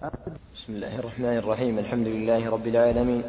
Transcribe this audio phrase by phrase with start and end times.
[0.00, 1.78] بسم الله الرحمن الرحيم.
[1.78, 3.22] الحمد لله رب العالمين.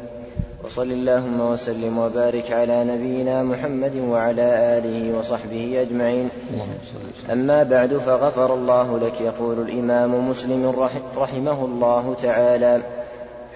[0.64, 6.28] وصل اللهم وسلم وبارك على نبينا محمد وعلى آله وصحبه أجمعين.
[7.32, 12.82] أما بعد فغفر الله لك يقول الإمام مسلم رحمه الله تعالى.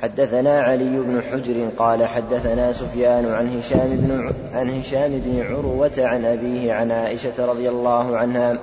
[0.03, 6.25] حدثنا علي بن حجر قال حدثنا سفيان عن هشام بن عن هشام بن عروة عن
[6.25, 8.59] أبيه عن عائشة رضي الله عنها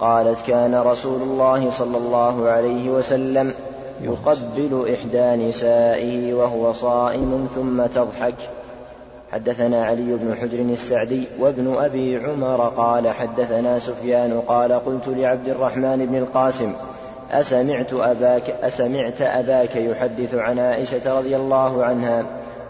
[0.00, 3.54] قالت كان رسول الله صلى الله عليه وسلم
[4.02, 8.34] يقبل إحدى نسائه وهو صائم ثم تضحك.
[9.32, 16.06] حدثنا علي بن حجر السعدي وابن أبي عمر قال حدثنا سفيان قال قلت لعبد الرحمن
[16.06, 16.72] بن القاسم
[17.32, 22.24] أسمعت أباك أسمعت أباك يحدث عن عائشة رضي الله عنها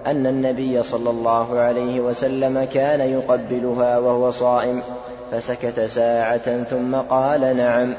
[0.06, 4.83] أن النبي صلى الله عليه وسلم كان يقبلها وهو صائم.
[5.33, 7.95] فسكت ساعة ثم قال نعم.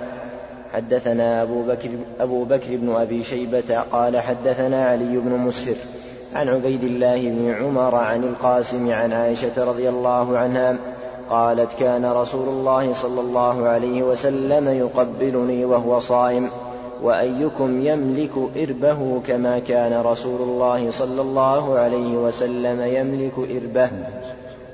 [0.73, 5.75] حدثنا أبو بكر, أبو بكر بن أبي شيبة قال حدثنا علي بن مسهر
[6.35, 10.75] عن عبيد الله بن عمر عن القاسم عن عائشة رضي الله عنها
[11.29, 16.49] قالت كان رسول الله صلى الله عليه وسلم يقبلني وهو صائم
[17.03, 23.89] وأيكم يملك إربه كما كان رسول الله صلى الله عليه وسلم يملك إربه.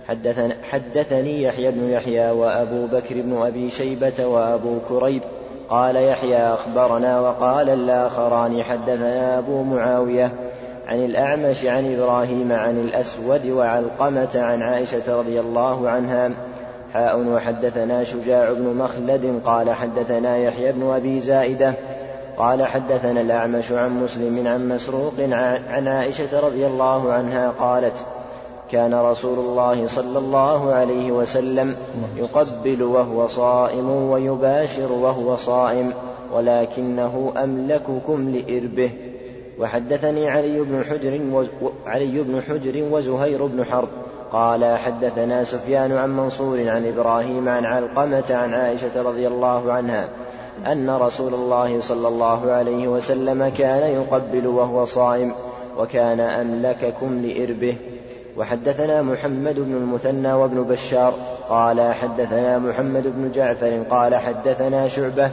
[0.07, 5.21] حدثنا حدثني يحيى بن يحيى وأبو بكر بن أبي شيبة وأبو كريب.
[5.69, 10.31] قال يحيى أخبرنا وقال الآخران حدثنا أبو معاوية
[10.87, 16.31] عن الأعمش عن إبراهيم عن الأسود وعلقمة عن عائشة رضي الله عنها.
[16.93, 19.41] حاء وحدثنا شجاع بن مخلد.
[19.45, 21.73] قال حدثنا يحيى بن أبي زائدة.
[22.37, 25.13] قال حدثنا الأعمش عن مسلم عن مسروق
[25.69, 28.05] عن عائشة رضي الله عنها قالت
[28.73, 31.75] كان رسول الله صلى الله عليه وسلم
[32.17, 35.93] يقبل وهو صائم ويباشر وهو صائم
[36.33, 38.91] ولكنه أملككم لإربه.
[39.59, 41.19] وحدثني علي بن حجر
[41.85, 43.89] علي بن حجر وزهير بن حرب.
[44.31, 50.09] قال حدثنا سفيان عن منصور عن إبراهيم عن علقمة عن عائشة رضي الله عنها
[50.71, 55.31] أن رسول الله صلى الله عليه وسلم كان يقبل وهو صائم
[55.80, 57.75] وكان أملككم لإربه.
[58.38, 61.14] وحدثنا محمد بن المثنى وابن بشار
[61.49, 65.30] قال حدثنا محمد بن جعفر قال حدثنا شعبة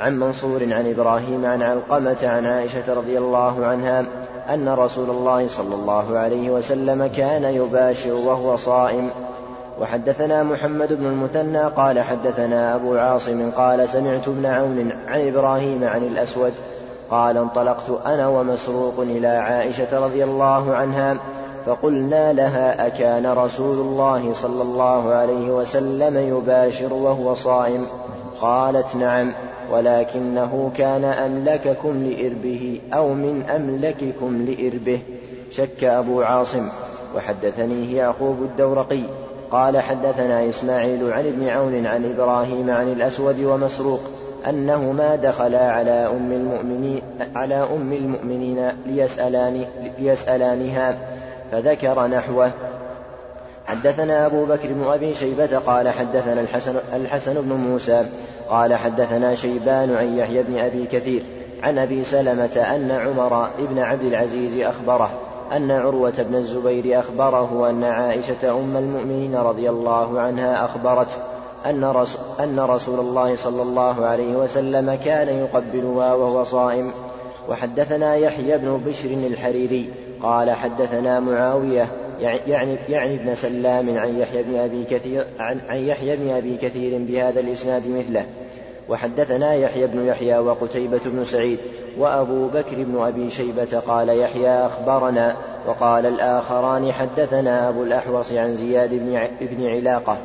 [0.00, 4.04] عن منصور عن إبراهيم عن علقمة عن عائشة رضي الله عنها
[4.48, 9.10] أن رسول الله صلى الله عليه وسلم كان يباشر وهو صائم.
[9.80, 16.02] وحدثنا محمد بن المثنى قال حدثنا أبو عاصم قال سمعت ابن عون عن إبراهيم عن
[16.02, 16.52] الأسود
[17.10, 21.16] قال انطلقت أنا ومسروق إلى عائشة رضي الله عنها
[21.66, 27.86] فقلنا لها أكان رسول الله صلى الله عليه وسلم يباشر وهو صائم؟
[28.40, 29.32] قالت نعم
[29.72, 35.00] ولكنه كان أملككم لإربه أو من أملككم لإربه.
[35.50, 36.68] شك أبو عاصم.
[37.16, 39.02] وحدثنيه يعقوب الدورقي.
[39.50, 44.00] قال حدثنا إسماعيل عن ابن عون عن إبراهيم عن الأسود ومسروق
[44.48, 47.02] أنهما دخلا على أم المؤمنين
[47.34, 49.64] على أم المؤمنين ليسألان
[49.98, 50.96] ليسألانها.
[51.52, 52.50] فذكر نحوه.
[53.66, 58.04] حدثنا أبو بكر بن أبي شيبة قال حدثنا الحسن, الحسن بن موسى
[58.48, 61.22] قال حدثنا شيبان عن يحيى بن أبي كثير
[61.62, 65.10] عن أبي سلمة أن عمر بن عبد العزيز أخبره
[65.52, 71.16] أن عروة بن الزبير أخبره أن عائشة أم المؤمنين رضي الله عنها أخبرته
[71.66, 76.92] أن رسول, أن رسول الله صلى الله عليه وسلم كان يقبلها وهو صائم
[77.48, 79.90] وحدثنا يحيى بن بشر الحريري
[80.22, 81.86] قال حدثنا معاوية
[82.20, 86.98] يعني يعني ابن سلام عن يحيى بن أبي كثير عن, عن يحيى بن أبي كثير
[86.98, 88.24] بهذا الإسناد مثله.
[88.88, 91.58] وحدثنا يحيى بن يحيى وقتيبة بن سعيد
[91.98, 95.36] وأبو بكر بن أبي شيبة قال يحيى أخبرنا.
[95.66, 100.18] وقال الآخران حدثنا أبو الأحوص عن زياد بن, بن علاقة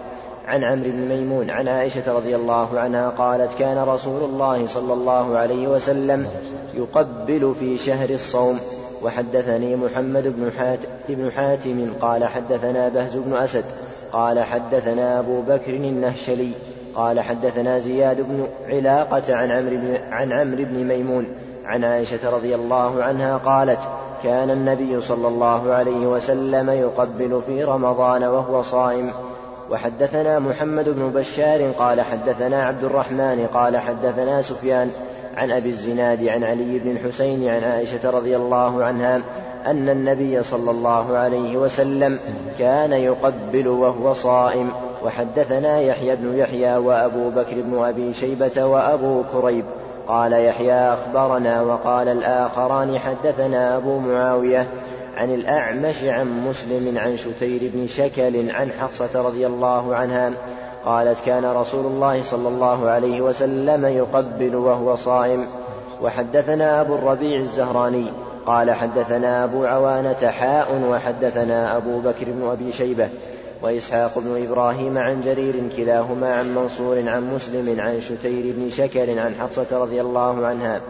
[0.48, 5.38] عن عمرو بن ميمون عن عائشة رضي الله عنها قالت كان رسول الله صلى الله
[5.38, 6.28] عليه وسلم
[6.74, 8.60] يقبل في شهر الصوم
[9.06, 13.64] وحدثني محمد بن حاتم, بن حاتم قال حدثنا بهز بن أسد
[14.12, 16.52] قال حدثنا أبو بكر النهشلي
[16.96, 19.78] قال حدثنا زياد بن علاقة عن عمرو
[20.12, 21.26] عن عمرو بن ميمون
[21.66, 23.80] عن عائشة رضي الله عنها قالت
[24.24, 29.12] كان النبي صلى الله عليه وسلم يقبل في رمضان وهو صائم.
[29.72, 34.92] وحدثنا محمد بن بشار قال حدثنا عبد الرحمن قال حدثنا سفيان
[35.38, 39.22] عن أبي الزناد عن علي بن الحسين عن عائشة رضي الله عنها
[39.66, 42.20] أن النبي صلى الله عليه وسلم
[42.60, 44.70] كان يقبل وهو صائم.
[45.04, 49.66] وحدثنا يحيى بن يحيى وأبو بكر بن أبي شيبة وأبو كريب.
[50.08, 54.68] قال يحيى أخبرنا وقال الآخران حدثنا أبو معاوية
[55.16, 60.34] عن الأعمش عن مسلم عن شتير بن شكل عن حفصة رضي الله عنها
[60.86, 65.46] قالت كان رسول الله صلى الله عليه وسلم يقبل وهو صائم.
[66.02, 68.06] وحدثنا أبو الربيع الزهراني
[68.46, 73.10] قال حدثنا أبو عوانة حاء وحدثنا أبو بكر بن أبي شيبة
[73.62, 79.36] وإسحاق بن إبراهيم عن جرير كلاهما عن منصور عن مسلم عن شتير بن شكر عن
[79.42, 80.82] حفصة رضي الله عنها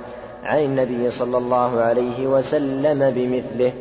[0.43, 3.71] عن النبي صلى الله عليه وسلم بمثله.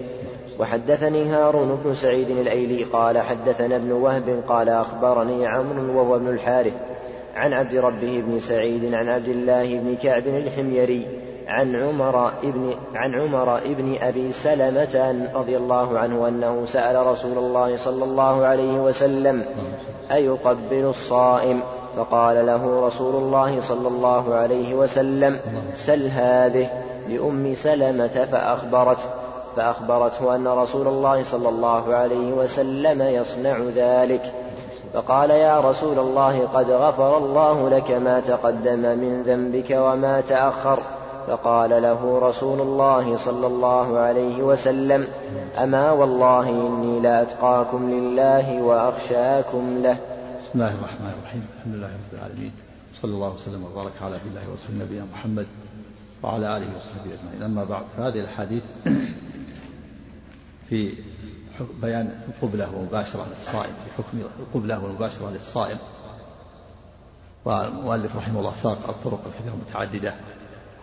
[0.58, 6.74] وحدثني هارون بن سعيد الأيلي قال حدثنا ابن وهب قال أخبرني عمرو وهو ابن الحارث
[7.34, 11.06] عن عبد ربه بن سعيد عن عبد الله بن كعب الحميري
[11.46, 17.76] عن عمر ابن عن عمر ابن أبي سلمة رضي الله عنه أنه سأل رسول الله
[17.76, 19.42] صلى الله عليه وسلم
[20.12, 21.60] أيقبل الصائم؟
[21.96, 25.38] فقال له رسول الله صلى الله عليه وسلم
[25.74, 26.68] سل هذه
[27.08, 29.04] لأم سلمة فأخبرته.
[29.56, 34.32] فأخبرته أن رسول الله صلى الله عليه وسلم يصنع ذلك
[34.94, 40.78] فقال يا رسول الله قد غفر الله لك ما تقدم من ذنبك وما تأخر.
[41.26, 45.06] فقال له رسول الله صلى الله عليه وسلم
[45.58, 49.96] أما والله إني لأتقاكم لله وأخشاكم له.
[50.40, 52.52] بسم الله الرحمن الرحيم الحمد لله رب العالمين
[53.02, 55.46] صلى الله وسلم وبارك على عبد الله ورسول نبينا محمد
[56.22, 57.42] وعلى آله وصحبه أجمعين.
[57.42, 58.64] أما بعد فهذه الحديث
[60.68, 60.94] في
[61.82, 65.78] بيان القبلة ومباشرة للصائم في حكم القبلة والمباشرة للصائم.
[67.44, 70.14] والمؤلف رحمه الله ساق الطرق الكثيرة المتعددة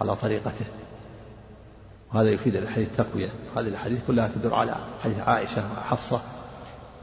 [0.02, 0.66] على طريقته.
[2.14, 6.22] وهذا يفيد الحديث تقوية هذه الحديث كلها تدل على حديث عائشة وحفصة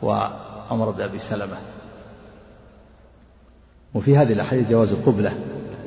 [0.03, 1.57] وعمر بن أبي سلمة.
[3.95, 5.39] وفي هذه الأحاديث جواز القبلة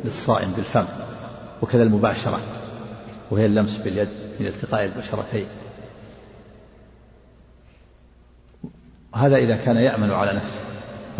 [0.05, 0.85] للصائم بالفم
[1.61, 2.39] وكذا المباشرة
[3.31, 4.09] وهي اللمس باليد
[4.39, 5.47] من التقاء البشرتين.
[9.15, 10.61] هذا إذا كان يأمن على نفسه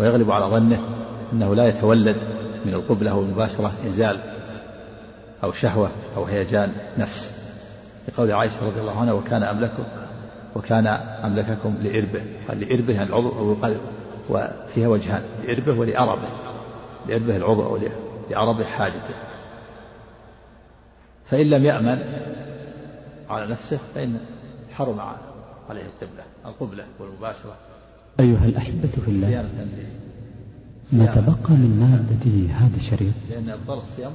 [0.00, 0.80] ويغلب على ظنه
[1.32, 2.16] أنه لا يتولد
[2.64, 4.18] من القبلة والمباشرة إنزال
[5.44, 7.42] أو شهوة أو هيجان نفس.
[8.08, 9.84] لقول عائشة رضي الله عنها وكان أملككم
[10.56, 10.86] وكان
[11.24, 12.22] أملككم لإربه.
[12.48, 13.80] قال لإربه يعني العضو أو القلب.
[14.28, 16.28] وفيها وجهان لإربه ولأربه.
[17.08, 17.78] لإربه العضو أو
[18.30, 19.14] لأربه حاجته.
[21.30, 21.98] فإن لم يأمن
[23.30, 24.20] على نفسه فإن
[24.72, 25.00] حرم
[25.70, 27.71] عليه القبلة القبلة والمباشرة.
[28.20, 29.48] أيها الأحبة في الله
[30.92, 33.14] ما تبقى من مادة هذا الشريط؟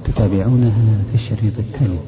[0.04, 1.98] تتابعونها في الشريط التالي.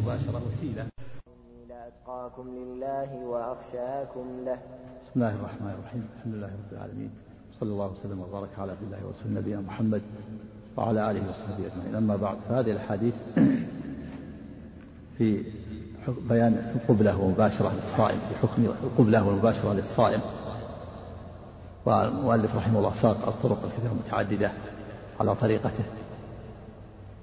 [1.68, 4.58] لأتقاكم لله وأخشاكم له.
[5.02, 6.04] بسم الله الرحمن الرحيم.
[6.16, 7.10] الحمد لله رب العالمين.
[7.60, 10.02] صلى الله وسلم وبارك على عبد الله ورسول نبينا محمد
[10.76, 11.94] وعلى آله وصحبه أجمعين.
[11.94, 13.14] أما بعد فهذه الأحاديث
[15.18, 15.42] في
[16.28, 20.20] بيان القبلة ومباشرة للصائم في حكم القبلة والمباشرة للصائم.
[21.86, 24.52] والمؤلف رحمه الله ساق الطرق الكثيرة المتعددة
[25.20, 25.84] على طريقته.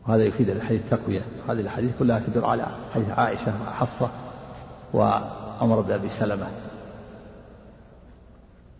[0.07, 1.21] وهذا يفيد الحديث تقوية.
[1.49, 4.09] هذه الحديث كلها تدل على حديث عائشة وحفصة
[4.93, 6.47] وعمر بن أبي سلمة.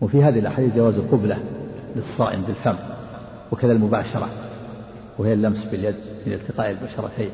[0.02, 1.38] وفي هذه الأحاديث جواز القبلة
[1.96, 2.76] للصائم بالفم
[3.52, 4.30] وكذا المباشرة
[5.18, 5.96] وهي اللمس باليد
[6.26, 7.32] من التقاء البشرتين.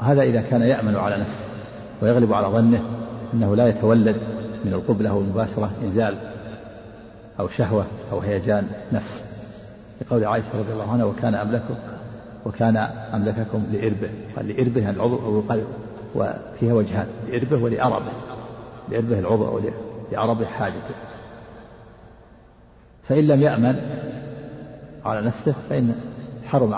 [0.00, 1.44] هذا إذا كان يأمن على نفسه
[2.02, 2.82] ويغلب على ظنه
[3.34, 6.16] أنه لا يتولد من القبلة والمباشرة إنزال
[7.40, 9.22] أو شهوة أو هيجان نفس.
[10.00, 11.74] لقول عائشة رضي الله عنها وكان أملككم
[12.46, 12.76] وكان
[13.14, 14.10] أملككم لإربه.
[14.36, 15.66] قال لإربه يعني العضو أو القلب
[16.14, 18.12] وفيها وجهان لإربه ولأربه
[18.88, 19.60] لإربه العضو أو
[20.12, 20.94] لأربه حاجته.
[23.08, 23.76] فإن لم يأمن
[25.04, 25.94] على نفسه فإن
[26.46, 26.74] حرم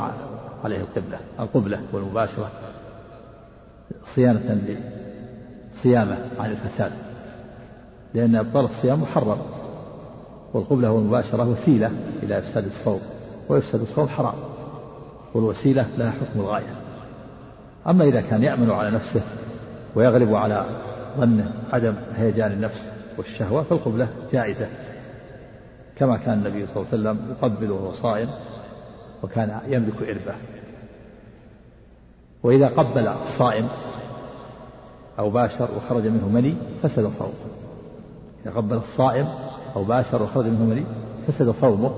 [0.65, 2.51] عليه القبلة القبلة والمباشرة
[4.15, 4.67] صيانة
[5.83, 6.93] صيامة عن الفساد.
[8.15, 9.39] لأن إبطال الصيام محرم
[10.53, 11.91] والقبلة والمباشرة وسيلة
[12.23, 13.01] إلى إفساد الصوم
[13.49, 14.35] ويفسد الصوم حرام
[15.35, 16.77] والوسيلة لها حكم الغاية.
[17.87, 19.21] أما إذا كان يأمن على نفسه
[19.95, 20.67] ويغلب على
[21.19, 24.67] ظنه عدم هيجان النفس والشهوة فالقبلة جائزة.
[25.97, 28.29] كما كان النبي صلى الله عليه وسلم يقبل وهو صائم
[29.23, 30.35] وكان يملك إربة.
[32.43, 33.69] وإذا قبل الصائم
[35.19, 37.64] أو باشر وخرج منه مني فسد صومه.
[38.47, 39.29] إذا قبل الصائم
[39.77, 40.85] أو باشر وخرج منه مني
[41.27, 41.91] فسد صومه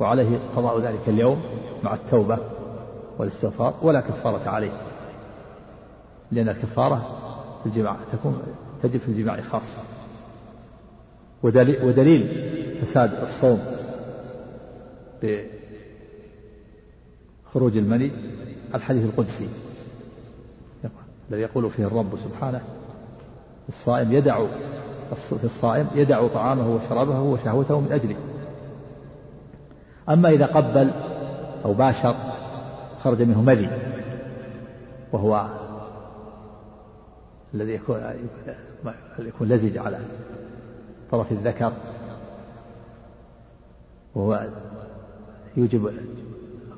[0.00, 1.42] وعليه قضاء ذلك اليوم
[1.82, 2.38] مع التوبة
[3.18, 4.72] والاستغفار ولا كفارة عليه.
[6.32, 7.18] لأن الكفارة
[7.62, 8.42] في الجماع تكون
[8.82, 9.78] تجب في الجماع خاصة
[11.42, 12.48] ودليل, ودليل
[12.82, 13.60] فساد الصوم
[15.22, 15.48] بخروج
[17.52, 18.10] خروج المني
[18.74, 19.48] الحديث القدسي.
[21.30, 22.60] الذي يقول فيه الرب سبحانه
[23.68, 24.46] الصائم يدع
[25.14, 28.16] في الصائم يدع طعامه وشرابه وشهوته من أجله.
[30.08, 30.90] أما إذا قبل
[31.64, 32.14] أو باشر
[33.04, 33.70] خرج منه مذي
[35.12, 35.46] وهو
[37.54, 38.00] الذي يكون
[39.18, 39.98] يكون لزج على
[41.10, 41.72] طرف الذكر
[44.14, 44.46] وهو
[45.56, 45.90] يوجب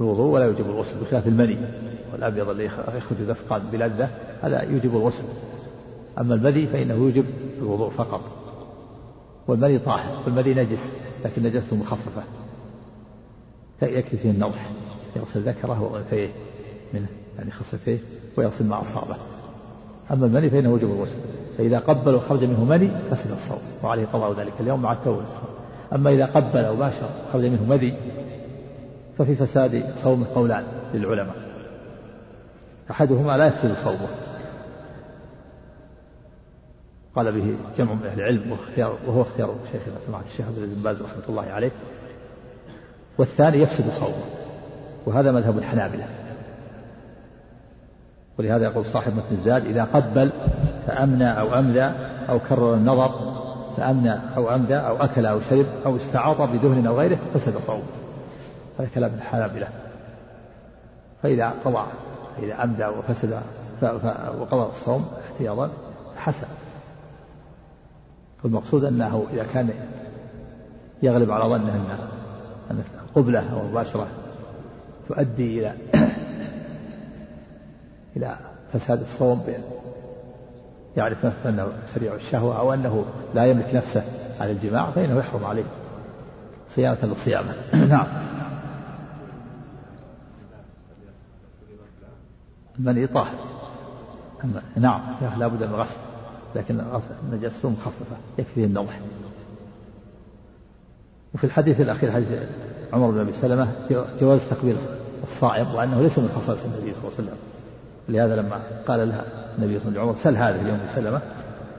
[0.01, 1.59] الوضوء ولا يوجب الغسل بخلاف المني
[2.13, 4.11] والأبيض الذي يخرج دفقا بلذة
[4.43, 5.25] هذا يوجب الغسل.
[6.19, 7.25] أما المذي فإنه يوجب
[7.61, 8.21] الوضوء فقط.
[9.49, 10.91] والمني طاهر والمني نجس
[11.25, 12.23] لكن نجسته مخففة.
[13.83, 14.71] يكفي فيه النضح
[15.17, 16.29] يغسل ذكره وأنثيه
[16.95, 17.07] منه
[17.39, 17.99] يعني خصتيه
[18.37, 19.17] ويغسل ما اصابه
[20.11, 21.19] أما المني فإنه يوجب الغسل.
[21.59, 25.25] فإذا قبل وخرج منه مني فسد الصوم وعليه قضاء ذلك اليوم مع التوبة
[25.93, 27.95] أما إذا قبل أو باشر خرج منه مذي
[29.19, 30.65] ففي فساد صوم قولان
[30.95, 31.37] للعلماء.
[32.91, 34.09] أحدهما لا يفسد صومه.
[37.17, 38.57] قال به جمع من أهل العلم
[39.07, 41.71] وهو اختيار شيخنا سماحة الشيخ عبد بن باز رحمة الله عليه.
[43.19, 44.25] والثاني يفسد صومه
[45.07, 46.05] وهذا مذهب الحنابلة.
[48.39, 50.31] ولهذا يقول صاحب متن الزاد إذا قبل
[50.87, 51.93] فأمنى أو أمذى
[52.29, 53.11] أو كرر النظر
[53.77, 57.83] فأمنى أو أمذى أو أكل أو شرب أو استعاط بدهن أو غيره فسد صومه.
[58.79, 59.69] هذا كلام الحنابلة.
[61.23, 61.87] فإذا قضى
[62.43, 63.41] إذا أمدى وفسد
[64.41, 65.71] وقضى الصوم احتياطا
[66.17, 66.47] حسن
[68.45, 69.71] المقصود أنه إذا كان
[71.03, 71.99] يغلب على ظنه
[72.71, 74.07] أن القبلة أو المباشرة
[75.09, 75.75] تؤدي إلى
[78.17, 78.37] إلى
[78.73, 79.43] فساد الصوم
[80.97, 83.05] يعرف نفسه أنه سريع الشهوة أو أنه
[83.35, 84.03] لا يملك نفسه
[84.41, 85.65] على الجماع فإنه يحرم عليه
[86.69, 87.55] صيانة للصيامة.
[87.91, 88.07] نعم.
[92.79, 93.35] المني طاهر
[94.77, 95.01] نعم
[95.39, 96.10] لا بد من غسل
[96.55, 96.81] لكن
[97.33, 99.01] نجسته مخففة يكفي النضح.
[101.35, 102.29] وفي الحديث الأخير حديث
[102.93, 103.73] عمر بن أبي سلمة
[104.21, 104.77] جواز تقبيل
[105.23, 107.39] الصائم وأنه ليس من خصائص النبي صلى الله عليه وسلم.
[108.09, 109.25] لهذا لما قال لها
[109.59, 111.21] النبي صلى الله عليه وسلم سل هذا اليوم سلمة.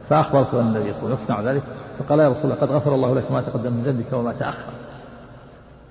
[0.09, 1.63] فأخبرته أن النبي صلى الله عليه وسلم يصنع ذلك
[1.99, 4.73] فقال يا رسول الله قد غفر الله لك ما تقدم من ذنبك وما تأخر.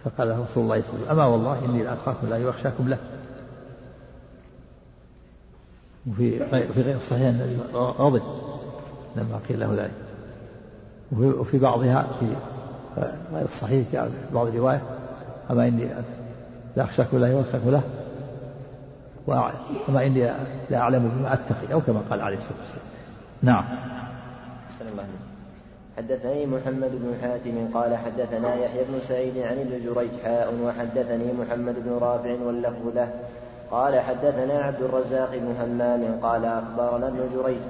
[0.05, 2.99] فقال له رسول الله صلى الله عليه وسلم أما والله إني لأخاف لا يخشاكم له.
[6.11, 6.39] وفي
[6.75, 7.35] في غير الصحيح
[7.75, 8.23] غضب
[9.17, 9.91] لما قيل له ذلك.
[11.41, 12.27] وفي بعضها في
[13.33, 14.83] غير الصحيح في بعض الرواية
[15.51, 15.89] أما إني
[16.77, 17.83] لا أخشاك ولا يوفق له
[19.89, 20.33] وما إني
[20.71, 22.87] لا أعلم بما أتقي أو كما قال عليه الصلاة والسلام.
[23.43, 23.65] نعم.
[25.97, 31.75] حدثني محمد بن حاتم قال حدثنا يحيى بن سعيد عن ابن جريج حاء وحدثني محمد
[31.85, 33.11] بن رافع واللفظ له.
[33.71, 37.61] قال حدثنا عبد الرزاق بن همام قال أخبرنا ابن جريج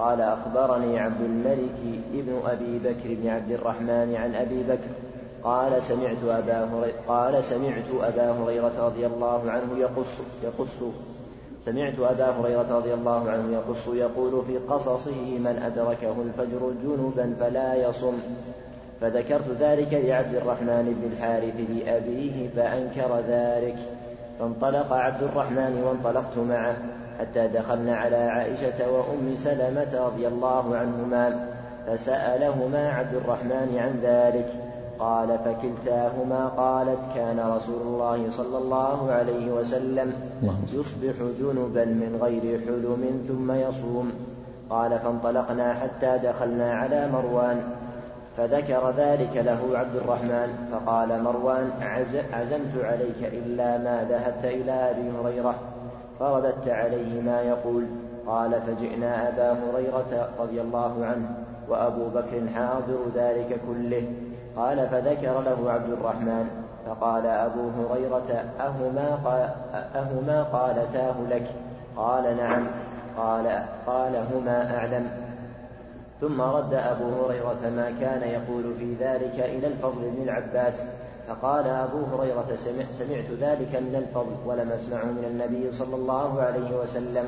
[0.00, 4.90] قال أخبرني عبد الملك ابن أبي بكر بن عبد الرحمن عن أبي بكر
[5.44, 10.82] قال سمعت أبا هريرة قال سمعت أبا هريرة رضي الله عنه يقص يقص
[11.64, 17.88] سمعت أبا هريرة رضي الله عنه يقص يقول في قصصه من أدركه الفجر جنبا فلا
[17.88, 18.18] يصم.
[19.00, 23.76] فذكرت ذلك لعبد الرحمن بن الحارث لأبيه فأنكر ذلك.
[24.38, 26.76] فانطلق عبد الرحمن وانطلقت معه.
[27.20, 31.46] حتى دخلنا على عائشة وأم سلمة رضي الله عنهما
[31.86, 34.48] فسألهما عبد الرحمن عن ذلك.
[34.98, 40.12] قال فكلتاهما قالت كان رسول الله صلى الله عليه وسلم
[40.72, 44.12] يصبح جنبا من غير حلم ثم يصوم.
[44.70, 47.62] قال فانطلقنا حتى دخلنا على مروان
[48.36, 51.70] فذكر ذلك له عبد الرحمن فقال مروان
[52.32, 55.69] عزمت عليك إلا ما ذهبت إلى أبي هريرة.
[56.20, 57.86] فرددت عليه ما يقول
[58.26, 61.34] قال فجئنا أبا هريرة رضي الله عنه
[61.68, 64.12] وأبو بكر حاضر ذلك كله.
[64.56, 66.48] قال فذكر له عبد الرحمن.
[66.86, 69.48] فقال أبو هريرة أهما, قال
[69.94, 71.46] أهما قالتاه لك؟
[71.96, 72.66] قال نعم.
[73.16, 75.10] قال قال هما أعلم.
[76.20, 80.74] ثم رد أبو هريرة ما كان يقول في ذلك إلى الفضل بن العباس.
[81.28, 86.80] فقال أبو هريرة سمع سمعت ذلك من الفضل ولم أسمعه من النبي صلى الله عليه
[86.82, 87.24] وسلم.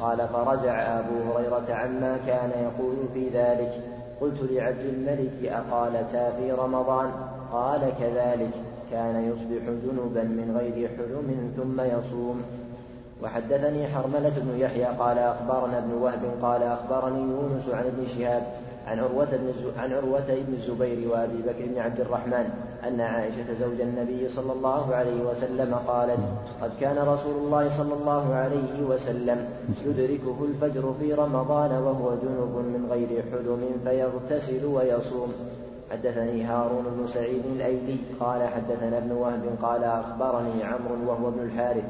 [0.00, 3.72] قال فرجع أبو هريرة عما كان يقول في ذلك.
[4.20, 7.10] قلت لعبد الملك أقالتا في رمضان؟
[7.52, 8.54] قال كذلك.
[8.90, 12.42] كان يصبح جنبا من غير حلم ثم يصوم.
[13.24, 18.42] وحدثني حرملة بن يحيى قال أخبرنا ابن وهب قال أخبرني يونس عن ابن شهاب
[18.86, 22.48] عن عروة بن عن عروة بن الزبير وأبي بكر بن عبد الرحمن
[22.88, 26.20] أن عائشة زوج النبي صلى الله عليه وسلم قالت
[26.62, 29.48] قد كان رسول الله صلى الله عليه وسلم
[29.86, 35.32] يدركه الفجر في رمضان وهو جنب من غير حلم فيغتسل ويصوم.
[35.90, 41.84] حدثني هارون بن سعيد الايلي قال حدثنا ابن وهب قال أخبرني عمرو وهو ابن الحارث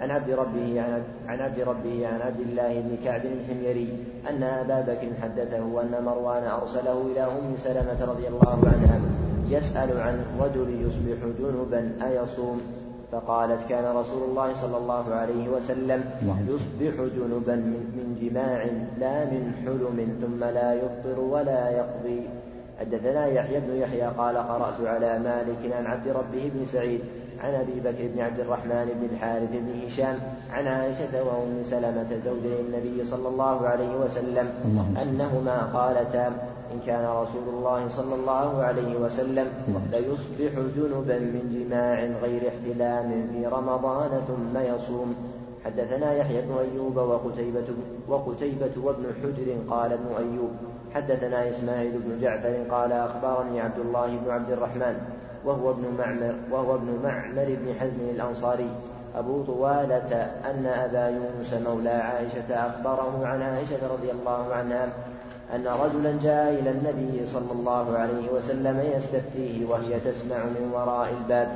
[0.00, 0.80] عن عبد ربه
[1.28, 6.42] عن عبد ربه عن عبد الله بن كعب الحميري أن أبا بكر حدثه أن مروان
[6.44, 9.00] أرسله إلى أم سلمة رضي الله عنها
[9.48, 12.60] يسأل عن رجل يصبح جنبا أيصوم
[13.12, 16.04] فقالت كان رسول الله صلى الله عليه وسلم
[16.48, 18.64] يصبح جنبا من جماع
[18.98, 22.28] لا من حلم ثم لا يفطر ولا يقضي.
[22.80, 27.00] حدثنا يحيى بن يحيى قال قرأت على مالك عن عبد ربه بن سعيد
[27.44, 30.18] عن أبي بكر بن عبد الرحمن بن الحارث بن هشام
[30.50, 34.46] عن عائشة وأم سلمة زوجي النبي صلى الله عليه وسلم
[35.02, 36.26] أنهما قالتا
[36.72, 39.46] إن كان رسول الله صلى الله عليه وسلم
[39.92, 45.14] ليصبح جنبا من جماع غير احتلام في رمضان ثم يصوم.
[45.64, 47.68] حدثنا يحيى بن أيوب وقتيبة,
[48.08, 50.50] وقتيبة وابن حجر قال ابن أيوب
[50.94, 54.96] حدثنا إسماعيل بن جعفر قال أخبرني عبد الله بن عبد الرحمن
[55.44, 58.70] وهو ابن معمر وهو ابن معمر بن حزم الأنصاري.
[59.16, 60.12] أبو طوالة
[60.50, 64.88] أن أبا يونس مولى عائشة أخبره عن عائشة رضي الله عنها
[65.54, 71.48] أن رجلا جاء إلى النبي صلى الله عليه وسلم يستفتيه وهي تسمع من وراء الباب.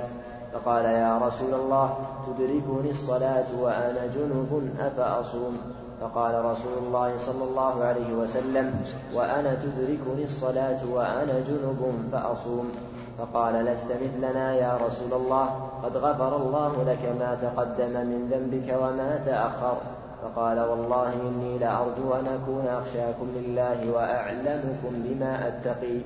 [0.52, 1.96] فقال يا رسول الله
[2.26, 8.74] تدركني الصلاة وأنا جنب أفأصوم؟ فقال رسول الله صلى الله عليه وسلم
[9.14, 12.72] وأنا تدركني الصلاة وأنا جنب فأصوم.
[13.18, 15.46] فقال لست مثلنا يا رسول الله
[15.82, 19.76] قد غفر الله لك ما تقدم من ذنبك وما تأخر.
[20.22, 25.98] فقال والله إني لأرجو أن أكون أخشاكم لله وأعلمكم بما أتقي.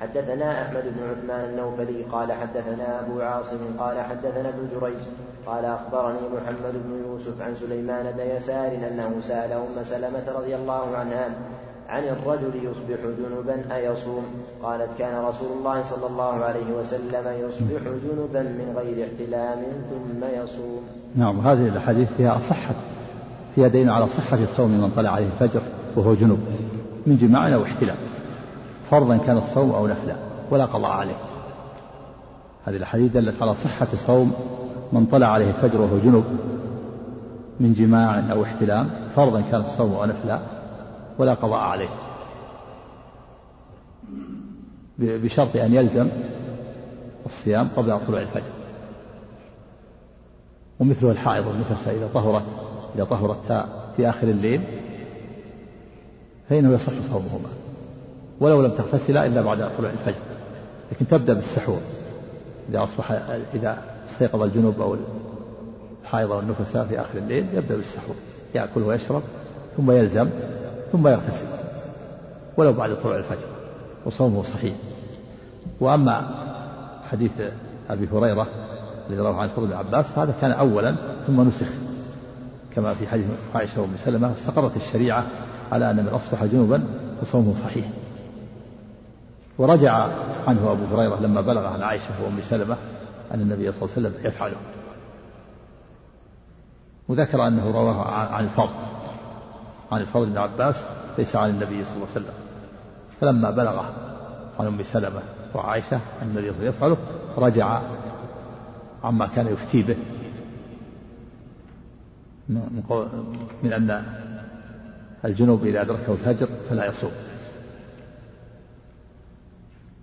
[0.00, 5.02] حدثنا أحمد بن عثمان النوفلي قال حدثنا أبو عاصم قال حدثنا ابن جريج
[5.46, 10.96] قال أخبرني محمد بن يوسف عن سليمان بن يسار أنه سأل أم سلمة رضي الله
[10.96, 11.30] عنها
[11.88, 14.24] عن الرجل يصبح جنبا أيصوم.
[14.62, 20.82] قالت كان رسول الله صلى الله عليه وسلم يصبح جنبا من غير احتلام ثم يصوم.
[21.16, 22.74] نعم هذه الأحاديث فيها صحة
[23.54, 25.62] فيها دين على صحة الصوم من طلع عليه الفجر
[25.96, 26.38] وهو جنوب
[27.06, 27.96] من جماع أو احتلام.
[28.90, 30.16] فرضا كان الصوم أو نفلا
[30.50, 31.16] ولا قضاء عليه.
[32.64, 34.34] هذه الأحاديث دلت على صحة صوم
[34.92, 36.24] من طلع عليه الفجر وهو جنوب
[37.60, 40.40] من جماع أو احتلام فرضا كان الصوم أو نفلا
[41.18, 41.88] ولا قضاء عليه.
[44.98, 46.08] بشرط أن يلزم
[47.26, 48.52] الصيام قبل طلوع الفجر.
[50.80, 52.44] ومثله الحائض النفس إذا طهرت
[52.94, 54.60] إذا طهرت في آخر الليل
[56.48, 57.48] فإنه يصح صومهما.
[58.40, 60.20] ولو لم تغتسلا إلا بعد طلوع الفجر.
[60.92, 61.80] لكن تبدأ بالسحور.
[62.70, 63.12] إذا أصبح
[63.54, 64.96] إذا استيقظ الجنوب أو
[66.02, 68.16] الحائض أو النفساء في آخر الليل يبدأ بالسحور.
[68.54, 69.22] يأكل ويشرب
[69.76, 70.28] ثم يلزم
[70.92, 71.46] ثم يغتسل.
[72.56, 73.46] ولو بعد طلوع الفجر.
[74.06, 74.74] وصومه صحيح.
[75.80, 76.28] وأما
[77.10, 77.32] حديث
[77.90, 78.46] أبي هريرة
[79.10, 80.96] رضي الله عنه فضل عباس فهذا كان أولا
[81.26, 81.66] ثم نسخ.
[82.74, 85.26] كما في حديث عائشة وأم سلمة استقرت الشريعة
[85.72, 86.84] على أن من أصبح جنوبا
[87.22, 87.86] فصومه صحيح.
[89.58, 89.92] ورجع
[90.46, 92.76] عنه أبو هريرة لما بلغ عن عائشة وأم سلمة
[93.34, 94.56] أن النبي صلى الله عليه وسلم يفعله.
[97.08, 98.74] وذكر أنه رواه عن الفضل.
[99.92, 100.84] عن الفضل بن عباس
[101.18, 102.34] ليس عن النبي صلى الله عليه وسلم.
[103.20, 103.84] فلما بلغ
[104.60, 105.22] عن أم سلمة
[105.54, 106.96] وعائشة أن النبي صلى الله عليه وسلم يفعله
[107.38, 107.80] رجع
[109.04, 109.96] عما كان يفتي به.
[113.62, 114.04] من أن
[115.24, 117.12] الجنوب إذا أدركه الفجر فلا يصوم.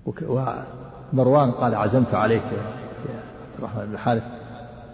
[0.06, 4.24] ومروان قال عزمت عليك يا عبد الرحمن بن الحارث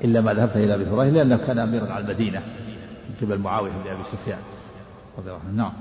[0.03, 2.39] إلا ما ذهبت إلى أبي هريرة لأنه كان أميرا على المدينة
[3.09, 4.39] من قبل معاوية بن أبي سفيان
[5.17, 5.57] رضي الله عنه.
[5.57, 5.73] نعم.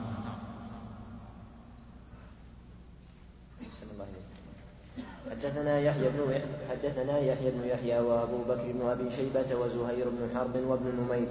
[5.31, 10.57] حدثنا يحيى بن حدثنا يحيى بن يحيى وأبو بكر بن أبي شيبة وزهير بن حرب
[10.67, 11.29] وابن نمير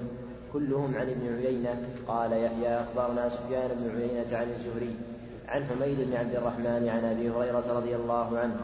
[0.53, 4.95] كلهم عن ابن عيينة قال يحيى أخبرنا سفيان بن عيينة عن الزهري
[5.47, 8.55] عن حميد بن عبد الرحمن عن أبي هريرة رضي الله عنه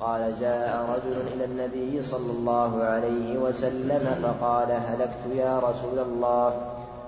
[0.00, 6.54] قال جاء رجل إلى النبي صلى الله عليه وسلم فقال هلكت يا رسول الله؟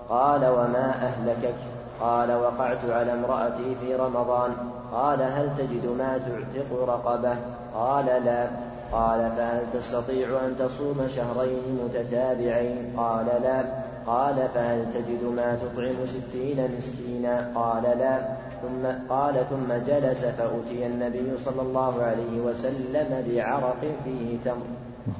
[0.09, 1.55] قال وما أهلكك؟
[2.01, 4.53] قال وقعت على امرأتي في رمضان.
[4.93, 7.37] قال هل تجد ما تعتق رقبة؟
[7.75, 8.47] قال لا.
[8.93, 13.65] قال فهل تستطيع أن تصوم شهرين متتابعين؟ قال لا.
[14.07, 18.44] قال فهل تجد ما تطعم ستين مسكينا؟ قال لا.
[18.65, 24.67] ثم قال ثم جلس فأتي النبي صلى الله عليه وسلم بعرق فيه تمر.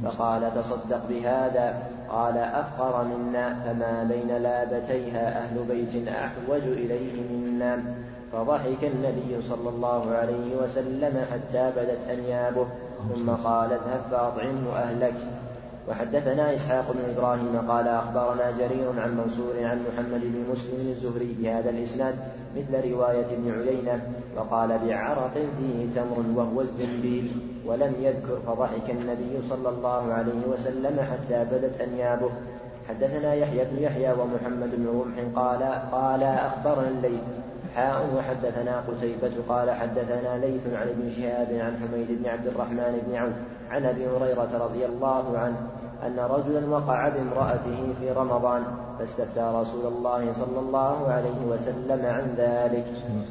[0.05, 7.83] فقال تصدق بهذا؟ قال أفقر منا فما بين لابتيها أهل بيت أحوج إليه منا.
[8.33, 12.67] فضحك النبي صلى الله عليه وسلم حتى بدت أنيابه.
[13.15, 15.15] ثم قال اذهب فأطعمه أهلك.
[15.89, 21.71] وحدثنا إسحاق بن إبراهيم قال أخبرنا جرير عن منصور عن محمد بن مسلم الزهري بهذا
[21.71, 22.15] الإسناد
[22.57, 24.03] مثل رواية ابن عيينة
[24.37, 27.31] وقال بعرق فيه تمر وهو الزنبيل
[27.67, 32.31] ولم يذكر فضحك النبي صلى الله عليه وسلم حتى بدت أنيابه.
[32.89, 37.21] حدثنا يحيى بن يحيى ومحمد بن رمح قال قال أخبرنا الليث.
[37.77, 43.17] حاء وحدثنا قتيبة قال حدثنا ليث عن ابن شهاب عن حميد بن عبد الرحمن بن
[43.17, 43.33] عوف.
[43.71, 45.57] عن أبي هريرة رضي الله عنه
[46.07, 48.63] أن رجلا وقع بامرأته في رمضان
[48.99, 52.85] فاستفتى رسول الله صلى الله عليه وسلم عن ذلك.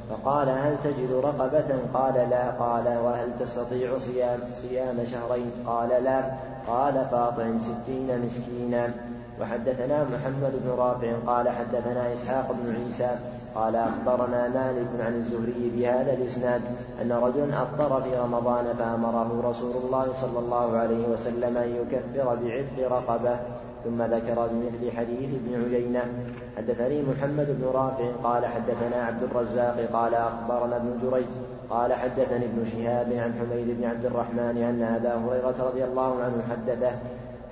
[0.09, 2.51] فقال هل تجد رقبة؟ قال لا.
[2.51, 6.23] قال وهل تستطيع صيام صيام شهرين؟ قال لا.
[6.67, 8.93] قال فاطعم ستين مسكينا.
[9.41, 13.09] وحدثنا محمد بن رافع قال حدثنا إسحاق بن عيسى
[13.55, 16.61] قال أخبرنا مالك عن الزهري بهذا الإسناد
[17.01, 22.91] أن رجلا أفطر في رمضان فأمره رسول الله صلى الله عليه وسلم أن يكفر بعتق
[22.91, 23.37] رقبة
[23.83, 26.03] ثم ذكر بمثل حديث ابن عيينة.
[26.57, 31.25] حدثني محمد بن رافع قال حدثنا عبد الرزاق قال أخبرنا ابن جريج
[31.69, 36.43] قال حدثني ابن شهاب عن حميد بن عبد الرحمن أن أبا هريرة رضي الله عنه
[36.51, 36.91] حدثه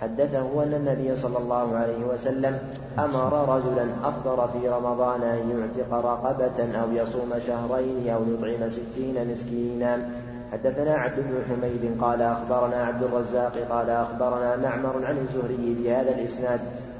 [0.01, 2.59] حدثه أن النبي صلى الله عليه وسلم
[2.99, 10.09] أمر رجلا أفطر في رمضان أن يعتق رقبة أو يصوم شهرين أو يطعم ستين مسكينا.
[10.51, 16.59] حدثنا عبد بن حميد قال أخبرنا عبد الرزاق قال أخبرنا معمر عن الزهري بهذا الإسناد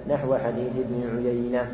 [0.10, 1.68] نحو حديث ابن عيينة.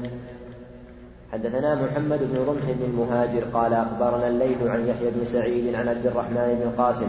[1.31, 6.05] حدثنا محمد بن رمح بن المهاجر قال أخبرنا الليث عن يحيى بن سعيد عن عبد
[6.05, 7.07] الرحمن بن القاسم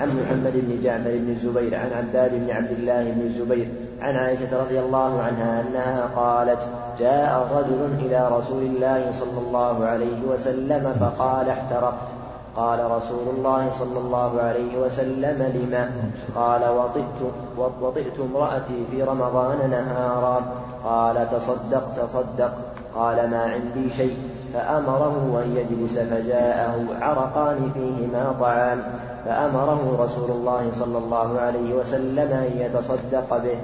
[0.00, 3.68] عن محمد بن جعفر بن الزبير عن عباد بن عبد الله بن الزبير
[4.00, 6.58] عن عائشة رضي الله عنها أنها قالت
[6.98, 12.08] جاء رجل إلى رسول الله صلى الله عليه وسلم فقال احترقت.
[12.56, 15.90] قال رسول الله صلى الله عليه وسلم لما
[16.34, 17.32] قال وطئت
[17.80, 20.44] وطئت امرأتي في رمضان نهارا.
[20.84, 22.52] قال تصدق تصدق.
[22.94, 24.16] قال ما عندي شيء.
[24.54, 28.82] فأمره أن يجلس فجاءه عرقان فيهما طعام
[29.24, 33.58] فأمره رسول الله صلى الله عليه وسلم أن يتصدق به.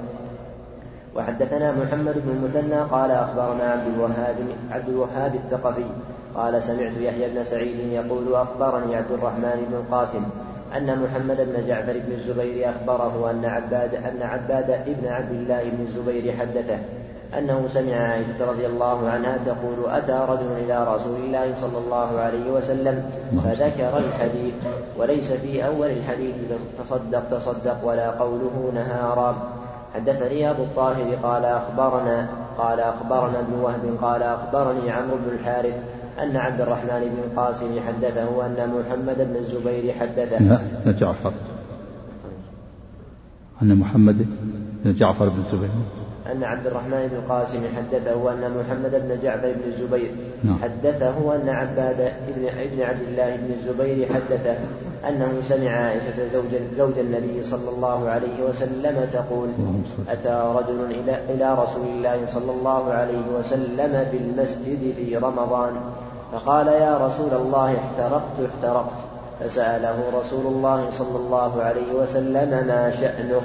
[1.15, 4.35] وحدثنا محمد بن المثنى قال أخبرنا عبد الوهاب
[4.71, 5.85] عبد الوهاب الثقفي
[6.35, 10.23] قال سمعت يحيى بن سعيد يقول أخبرني عبد الرحمن بن القاسم
[10.77, 15.83] أن محمد بن جعفر بن الزبير أخبره أن عباد أن عباد ابن عبد الله بن
[15.83, 16.77] الزبير حدثه.
[17.37, 22.51] أنه سمع عائشة رضي الله عنها تقول أتى رجل إلى رسول الله صلى الله عليه
[22.51, 23.09] وسلم
[23.43, 24.53] فذكر الحديث
[24.97, 26.35] وليس في أول الحديث
[26.79, 29.49] تصدق تصدق ولا قوله نهارا.
[29.93, 35.75] حدثني أبو الطاهر قال أخبرنا قال أخبرنا ابن وهب قال أخبرني عمرو بن الحارث
[36.23, 40.39] أن عبد الرحمن بن القاسم حدثه أن محمد بن الزبير حدثه.
[40.85, 41.33] لا جعفر.
[43.61, 44.27] أن محمد
[44.83, 45.69] بن جعفر بن الزبير.
[46.31, 50.11] أن عبد الرحمن بن القاسم حدثه أن محمد بن جعفر بن الزبير
[50.43, 50.57] نعم.
[50.61, 54.55] حدثه أن عباد ابن ابن عبد الله بن الزبير حدثه
[55.09, 59.49] أنه سمع عائشة زوج زوج النبي صلى الله عليه وسلم تقول
[60.09, 65.73] أتى رجل إلى إلى رسول الله صلى الله عليه وسلم في المسجد في رمضان
[66.31, 69.04] فقال يا رسول الله احترقت احترقت
[69.39, 73.41] فسأله رسول الله صلى الله عليه وسلم ما شأنه.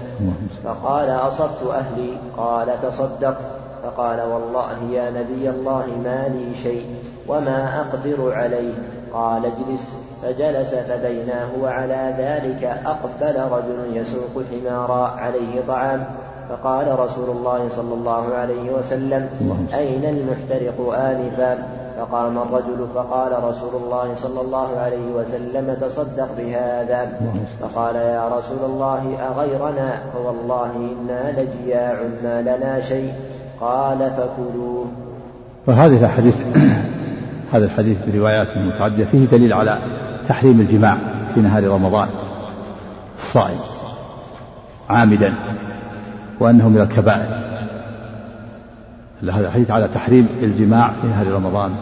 [0.65, 3.37] فقال أصبت أهلي؟ قال تصدق.
[3.83, 6.87] فقال والله يا نبي الله ما لي شيء
[7.29, 8.75] وما أقدر عليه.
[9.13, 9.91] قال اجلس.
[10.23, 16.05] فجلس فبيناه وعلى ذلك أقبل رجل يسوق حمارا عليه طعام.
[16.49, 19.29] فقال رسول الله صلى الله عليه وسلم
[19.75, 27.21] أين المحترق آنفا؟ فقام الرجل؟ فقال رسول الله صلى الله عليه وسلم تصدق بهذا.
[27.61, 33.13] فقال يا رسول الله أغيرنا؟ فوالله إنا لجياع ما لنا شيء.
[33.61, 34.87] قال فكلوه
[35.67, 36.35] وهذه الحديث
[37.53, 39.79] هذا الحديث بروايات متعددة فيه دليل على
[40.29, 40.97] تحريم الجماع
[41.35, 42.09] في نهار رمضان
[43.19, 43.59] الصائم
[44.91, 45.35] عامدا
[46.41, 47.50] وأنه من الكبائر.
[49.23, 51.77] هذا الحديث على تحريم الجماع في نهار رمضان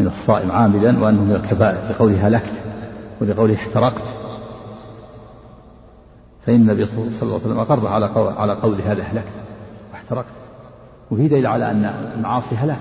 [0.00, 2.52] من الصائم عامدا وأنه من الكبائر لقوله هلكت
[3.20, 4.02] ولقوله احترقت.
[6.46, 9.32] فإن النبي صلى الله عليه وسلم أقر على على قول هذا أهلكت
[9.92, 10.26] واحترقت.
[11.10, 12.78] وفي دليل على أن المعاصي هلاك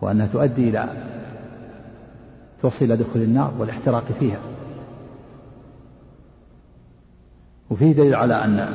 [0.00, 0.88] وأنها تؤدي إلى
[2.62, 4.38] توصل إلى دخول النار والاحتراق فيها.
[7.70, 8.74] وفيه دليل على أن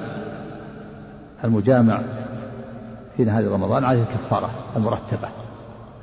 [1.44, 2.02] المجامع
[3.17, 5.30] في نهار رمضان عليه الكفارة المرتبة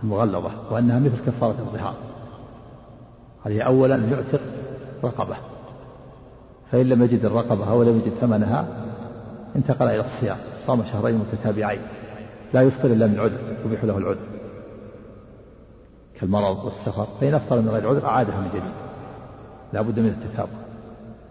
[0.05, 1.94] المغلظة وأنها مثل كفارة الظهار.
[3.44, 4.40] هذه أولا يعتق
[5.05, 5.37] رقبة.
[6.72, 8.66] فإن لم يجد الرقبة أو لم يجد ثمنها
[9.57, 10.37] انتقل إلى الصيام.
[10.66, 11.81] صام شهرين متتابعين.
[12.55, 14.27] لا يفطر إلا من عذر يبيح له العذر.
[16.20, 18.72] كالمرض والسفر فإن أفطر من غير عذر أعادها من جديد.
[19.72, 20.51] لا بد من التتابع.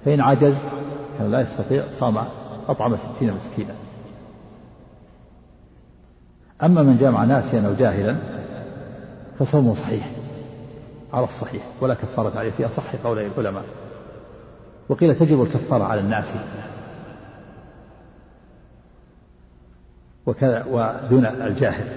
[0.05, 0.55] فإن عجز
[1.19, 2.17] كان لا يستطيع صام
[2.69, 3.73] أطعم ستين مسكينا.
[6.63, 8.15] أما من جامع ناسيا أو جاهلا
[9.39, 10.09] فصومه صحيح
[11.13, 13.63] على الصحيح ولا كفارة عليه في أصح قولي العلماء.
[14.89, 16.25] وقيل تجب الكفارة على الناس.
[20.25, 21.87] وكذا ودون الجاهل.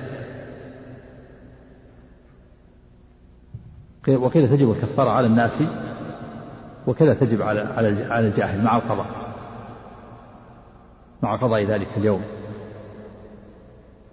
[4.09, 5.63] وقيل تجب الكفارة على الناس
[6.87, 7.61] وكذا تجب على
[8.11, 9.07] على الجاهل مع القضاء.
[11.23, 12.23] مع قضاء ذلك اليوم.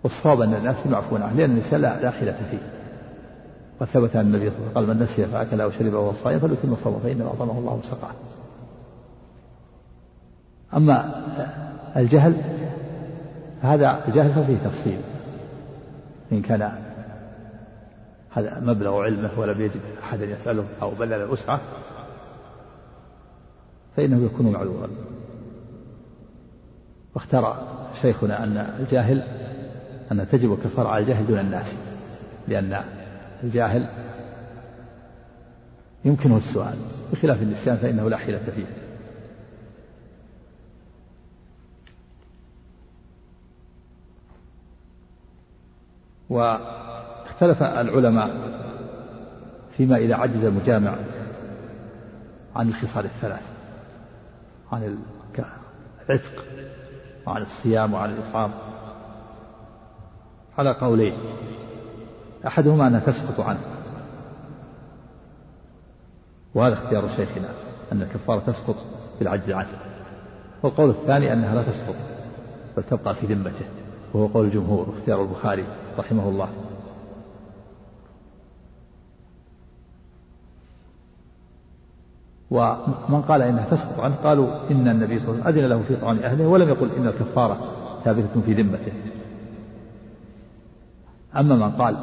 [0.03, 2.81] والصواب أن الناس معفون عنه لأن النساء لا, لا حيلة فيه.
[3.81, 6.39] وثبت أن النبي صلى الله عليه وسلم قال من نسي فأكل أو شرب وهو صائم
[6.39, 8.11] فليتم صومه فإنما أعظمه الله وسقاه
[10.73, 11.23] أما
[11.97, 12.35] الجهل
[13.61, 14.99] هذا الجهل ففيه تفصيل.
[16.31, 16.71] إن كان
[18.29, 21.59] هذا مبلغ علمه ولم يجد أحدا يسأله أو بلغ الأسعة
[23.97, 24.87] فإنه يكون معذورا.
[27.15, 27.67] واختار
[28.01, 29.23] شيخنا أن الجاهل
[30.11, 31.75] أن تجب الكفارة على الجاهل دون الناس
[32.47, 32.83] لأن
[33.43, 33.89] الجاهل
[36.05, 36.75] يمكنه السؤال.
[37.13, 38.65] بخلاف النسيان فإنه لا حيلة فيه.
[46.29, 48.51] واختلف العلماء
[49.77, 50.95] فيما إذا عجز المجامع
[52.55, 53.41] عن الخصال الثلاث
[54.71, 54.97] عن
[56.09, 56.45] العتق
[57.27, 58.51] وعن الصيام وعن الإطعام
[60.61, 61.13] على قولين.
[62.47, 63.59] أحدهما أنها تسقط عنه.
[66.55, 67.49] وهذا اختيار شيخنا
[67.91, 68.75] أن الكفارة تسقط
[69.19, 69.67] بالعجز عنه.
[70.63, 71.95] والقول الثاني أنها لا تسقط
[72.77, 73.65] بل تبقى في ذمته.
[74.13, 75.65] وهو قول الجمهور واختيار البخاري
[75.97, 76.49] رحمه الله.
[82.51, 85.95] ومن قال إنها تسقط عنه قالوا إن النبي صلى الله عليه وسلم أذن له في
[85.95, 87.59] طعام أهله ولم يقل إن الكفاره
[88.05, 88.91] ثابتة في ذمته.
[91.37, 91.95] أما من قال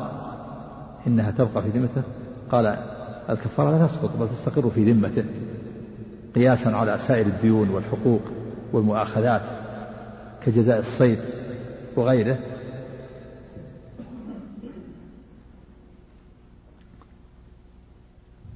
[1.07, 2.03] إنها تبقى في ذمته
[2.51, 2.79] قال
[3.31, 5.25] الكفارة لا تسقط بل تستقر في ذمته
[6.35, 8.23] قياسا على سائر الديون والحقوق
[8.73, 9.43] والمؤاخذات
[10.47, 11.19] كجزاء الصيد
[11.97, 12.39] وغيره.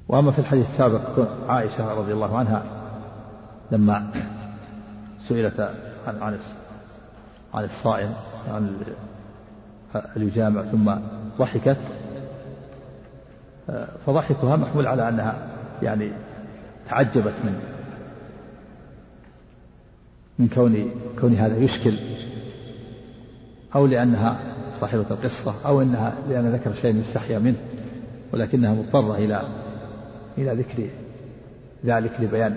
[0.08, 2.62] وأما في الحديث السابق عائشة رضي الله عنها
[3.70, 4.10] لما
[5.28, 5.74] سئلت
[6.06, 6.38] عن
[7.54, 8.14] عن الصائم
[8.48, 8.76] عن
[10.16, 10.92] اليجامع ثم
[11.38, 11.76] ضحكت.
[14.06, 15.48] فضحكها محمول على أنها
[15.82, 16.10] يعني
[16.88, 17.62] تعجبت من
[20.38, 21.94] من كون كون هذا يشكل
[23.74, 24.40] أو لأنها
[24.80, 27.56] صاحبة القصة أو أنها لأن ذكر شيء يستحيا منه
[28.32, 29.42] ولكنها مضطرة إلى
[30.38, 30.88] إلى ذكر
[31.84, 32.56] ذلك لبيان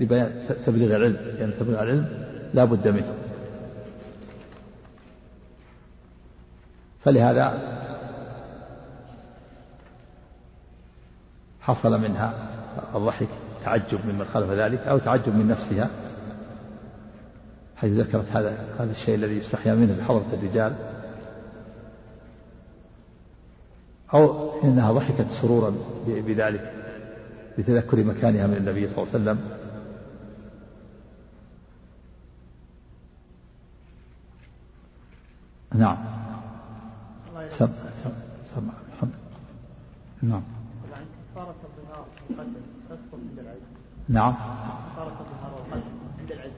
[0.00, 0.30] لبيان
[0.66, 2.06] تبليغ العلم لأن يعني تبليغ العلم
[2.54, 3.14] لا بد منه.
[7.04, 7.58] فلهذا
[11.60, 12.34] حصل منها
[12.94, 13.28] الضحك
[13.64, 15.90] تعجب ممن خالف ذلك أو تعجب من نفسها
[17.76, 20.74] حيث ذكرت هذا هذا الشيء الذي يستحيا منه بحضرة الرجال.
[24.14, 25.74] أو إنها ضحكت سرورا
[26.06, 26.72] بذلك
[27.58, 29.38] بتذكر مكانها من النبي صلى الله عليه وسلم.
[35.74, 36.11] نعم.
[37.58, 37.68] سم
[38.54, 39.10] سم الحمد
[40.22, 40.42] نعم.
[41.34, 42.04] كفارة الظهار
[42.88, 43.60] تسقط عند العجز
[44.08, 44.34] نعم.
[44.92, 45.82] كفارة الظهار
[46.20, 46.52] عند العجز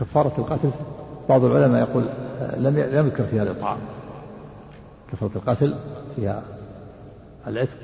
[0.00, 0.70] كفارة القتل
[1.28, 2.04] بعض العلماء يقول
[2.56, 3.78] لم لم يذكر فيها الإطعام.
[5.12, 5.74] كفارة القتل
[6.16, 6.42] فيها
[7.46, 7.78] العتق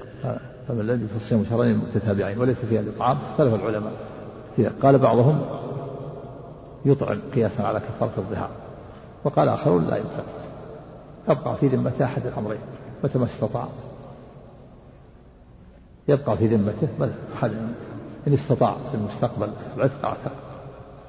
[0.69, 3.93] فمن لم يجد فصيام شهرين متتابعين وليس فيها الإطعام اختلف العلماء
[4.57, 4.73] فيها.
[4.83, 5.56] قال بعضهم
[6.87, 8.51] يطعم قياسا على كفارة الظهار.
[9.25, 10.27] وقال آخرون لا يطعم.
[11.27, 12.61] تبقى في ذمته أحد الأمرين
[13.05, 13.69] متى ما استطاع.
[16.09, 16.89] يبقى في ذمته
[17.35, 17.51] أحد
[18.29, 20.33] إن استطاع في المستقبل العتق أعتق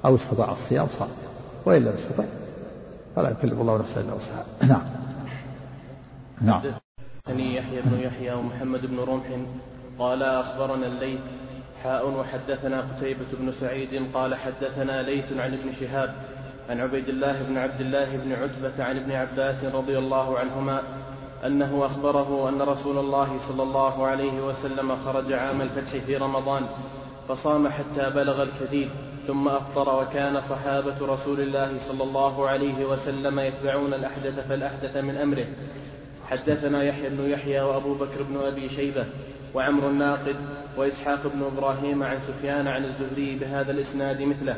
[0.05, 1.09] أو استطاع الصيام صام
[1.65, 2.23] وإن لم يستطع
[3.15, 4.45] فلا يكلف الله نفسا إلا وسعها.
[4.61, 4.81] نعم.
[6.41, 6.61] نعم.
[7.29, 9.25] يحيى بن يحيى ومحمد بن رمح
[9.99, 11.19] قال أخبرنا الليث
[11.83, 16.15] حاء وحدثنا قتيبة بن سعيد قال حدثنا ليث عن ابن شهاب
[16.69, 20.81] عن عبيد الله بن عبد الله بن عتبة عن ابن عباس رضي الله عنهما
[21.45, 26.65] أنه أخبره أن رسول الله صلى الله عليه وسلم خرج عام الفتح في رمضان
[27.29, 28.89] فصام حتى بلغ الكثير
[29.27, 35.45] ثم أفطر وكان صحابة رسول الله صلى الله عليه وسلم يتبعون الأحدث فالأحدث من أمره.
[36.29, 39.05] حدثنا يحيى بن يحيى وأبو بكر بن أبي شيبة
[39.58, 40.36] وعمر الناقد
[40.78, 44.56] وإسحاق بن إبراهيم عن سفيان عن الزهري بهذا الإسناد مثله.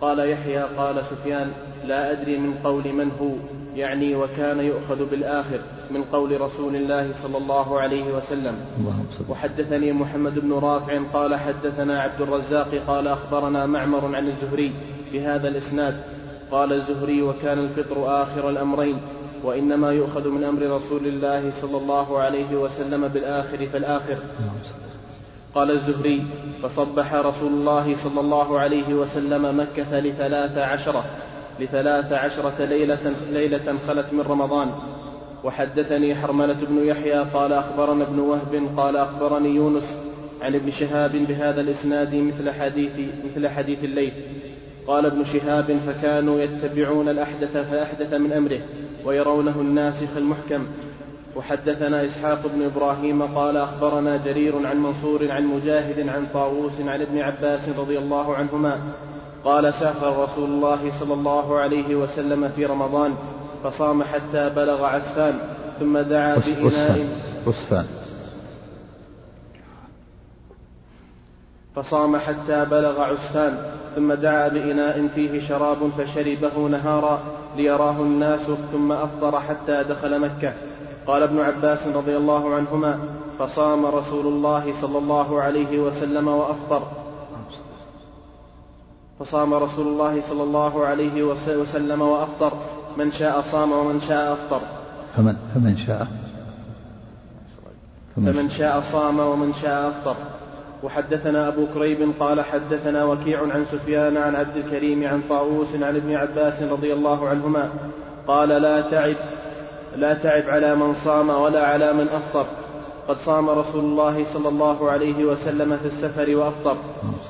[0.00, 1.50] قال يحيى قال سفيان
[1.86, 3.30] لا أدري من قول من هو
[3.76, 5.58] يعني وكان يؤخذ بالآخر
[5.90, 8.54] من قول رسول الله صلى الله عليه وسلم.
[9.28, 14.72] وحدثني محمد بن رافع قال حدثنا عبد الرزاق قال أخبرنا معمر عن الزهري
[15.12, 15.96] بهذا الإسناد.
[16.50, 19.00] قال الزهري وكان الفطر آخر الأمرين
[19.44, 24.18] وإنما يؤخذ من أمر رسول الله صلى الله عليه وسلم بالآخر فالآخر.
[25.54, 26.24] قال الزهري
[26.62, 31.04] فصبح رسول الله صلى الله عليه وسلم مكة لثلاث عشرة
[31.60, 34.70] لثلاث عشرة ليلة, ليلة خلت من رمضان.
[35.44, 39.96] وحدثني حرملة بن يحيى قال أخبرنا ابن وهب قال أخبرني يونس
[40.42, 42.92] عن ابن شهاب بهذا الإسناد مثل حديث
[43.24, 44.12] مثل حديث الليث
[44.86, 48.60] قال ابن شهاب فكانوا يتبعون الأحدث فأحدث من أمره.
[49.04, 50.66] ويرونه الناسخ المحكم.
[51.36, 57.18] وحدثنا إسحاق بن إبراهيم قال أخبرنا جرير عن منصور عن مجاهد عن طاووس عن ابن
[57.18, 58.80] عباس رضي الله عنهما
[59.44, 63.14] قال سافر رسول الله صلى الله عليه وسلم في رمضان
[63.64, 65.38] فصام حتى بلغ عسفان
[65.80, 67.06] ثم دعا بإناء
[67.46, 67.86] عسفان
[71.78, 73.58] فصام حتى بلغ عسفان
[73.96, 77.20] ثم دعا بإناء فيه شراب فشربه نهارا
[77.56, 78.40] ليراه الناس
[78.72, 80.52] ثم أفطر حتى دخل مكة.
[81.06, 82.98] قال ابن عباس رضي الله عنهما
[83.38, 86.82] فصام رسول الله صلى الله عليه وسلم وأفطر.
[89.20, 92.52] فصام رسول الله صلى الله عليه وسلم وأفطر.
[92.96, 94.60] من شاء صام ومن شاء أفطر.
[95.16, 96.06] فمن فمن شاء.
[98.16, 100.16] فمن شاء صام ومن شاء أفطر.
[100.82, 106.14] وحدثنا أبو كريب قال حدثنا وكيع عن سفيان عن عبد الكريم عن طاووس عن ابن
[106.14, 107.70] عباس رضي الله عنهما
[108.26, 109.16] قال لا تعب
[109.96, 112.46] لا تعب على من صام ولا على من أفطر.
[113.08, 116.76] قد صام رسول الله صلى الله عليه وسلم في السفر وأفطر.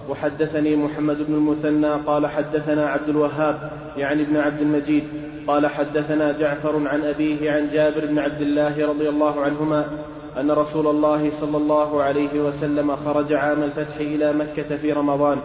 [0.09, 5.05] وحدثني محمد بن المثنى قال حدثنا عبد الوهاب يعني ابن عبد المجيد
[5.47, 9.89] قال حدثنا جعفر عن أبيه عن جابر بن عبد الله رضي الله عنهما
[10.41, 15.39] أن رسول الله صلى الله عليه وسلم خرج عام الفتح إلى مكة في رمضان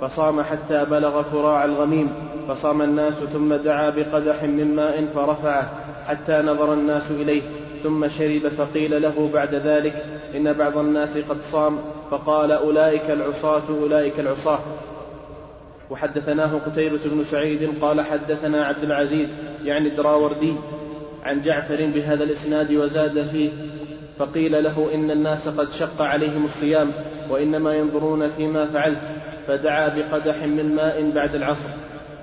[0.00, 2.12] فصام حتى بلغ كراع الغميم
[2.48, 5.70] فصام الناس ثم دعا بقدح من ماء فرفعه
[6.06, 7.42] حتى نظر الناس إليه
[7.82, 10.04] ثم شرب فقيل له بعد ذلك
[10.36, 11.78] إن بعض الناس قد صام
[12.10, 14.58] فقال أولئك العصاة أولئك العصاة.
[15.90, 19.28] وحدثناه قتيبة بن سعيد قال حدثنا عبد العزيز
[19.64, 20.54] يعني الدراوردي
[21.24, 23.50] عن جعفر بهذا الإسناد وزاد فيه
[24.22, 26.90] فقيل له إن الناس قد شق عليهم الصيام
[27.30, 29.02] وإنما ينظرون فيما فعلت
[29.46, 31.68] فدعا بقدح من ماء بعد العصر.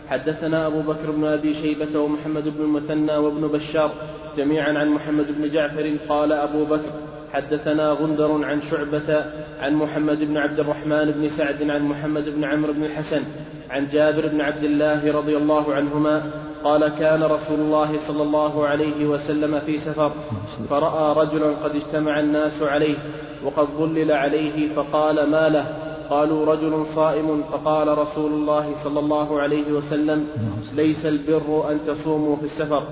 [0.10, 3.92] حدثنا أبو بكر بن أبي شيبة ومحمد بن المثنى وابن بشار
[4.38, 6.90] جميعا عن محمد بن جعفر قال أبو بكر
[7.34, 9.26] حدثنا غندر عن شعبة
[9.62, 13.22] عن محمد بن عبد الرحمن بن سعد عن محمد بن عمرو بن الحسن
[13.70, 16.32] عن جابر بن عبد الله رضي الله عنهما
[16.64, 20.12] قال كان رسول الله صلى الله عليه وسلم في سفر
[20.70, 22.96] فرأى رجلا قد اجتمع الناس عليه
[23.44, 25.66] وقد ظلل عليه فقال ما له؟
[26.10, 27.44] قالوا رجل صائم.
[27.52, 30.28] فقال رسول الله صلى الله عليه وسلم
[30.76, 32.84] ليس البر أن تصوموا في السفر.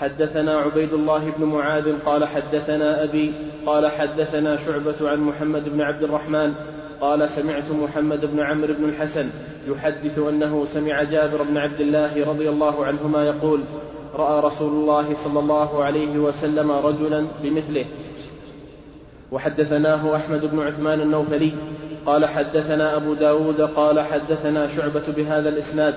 [0.00, 3.32] حدثنا عبيد الله بن معاذ قال حدثنا أبي
[3.66, 6.54] قال حدثنا شعبة عن محمد بن عبد الرحمن
[7.00, 9.30] قال سمعت محمد بن عمرو بن الحسن
[9.68, 13.60] يحدث أنه سمع جابر بن عبد الله رضي الله عنهما يقول
[14.14, 17.84] رأى رسول الله صلى الله عليه وسلم رجلا بمثله.
[19.32, 21.52] وحدثناه أحمد بن عثمان النوفلي.
[22.06, 25.94] قال حدثنا أبو داود قال حدثنا شعبة بهذا الإسناد.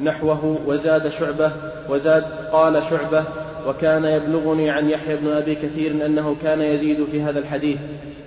[0.00, 1.52] نحوه وزاد شعبة
[1.88, 3.24] وزاد قال شعبة
[3.66, 7.78] وكان يبلغني عن يحيى بن أبي كثير أنه كان يزيد في هذا الحديث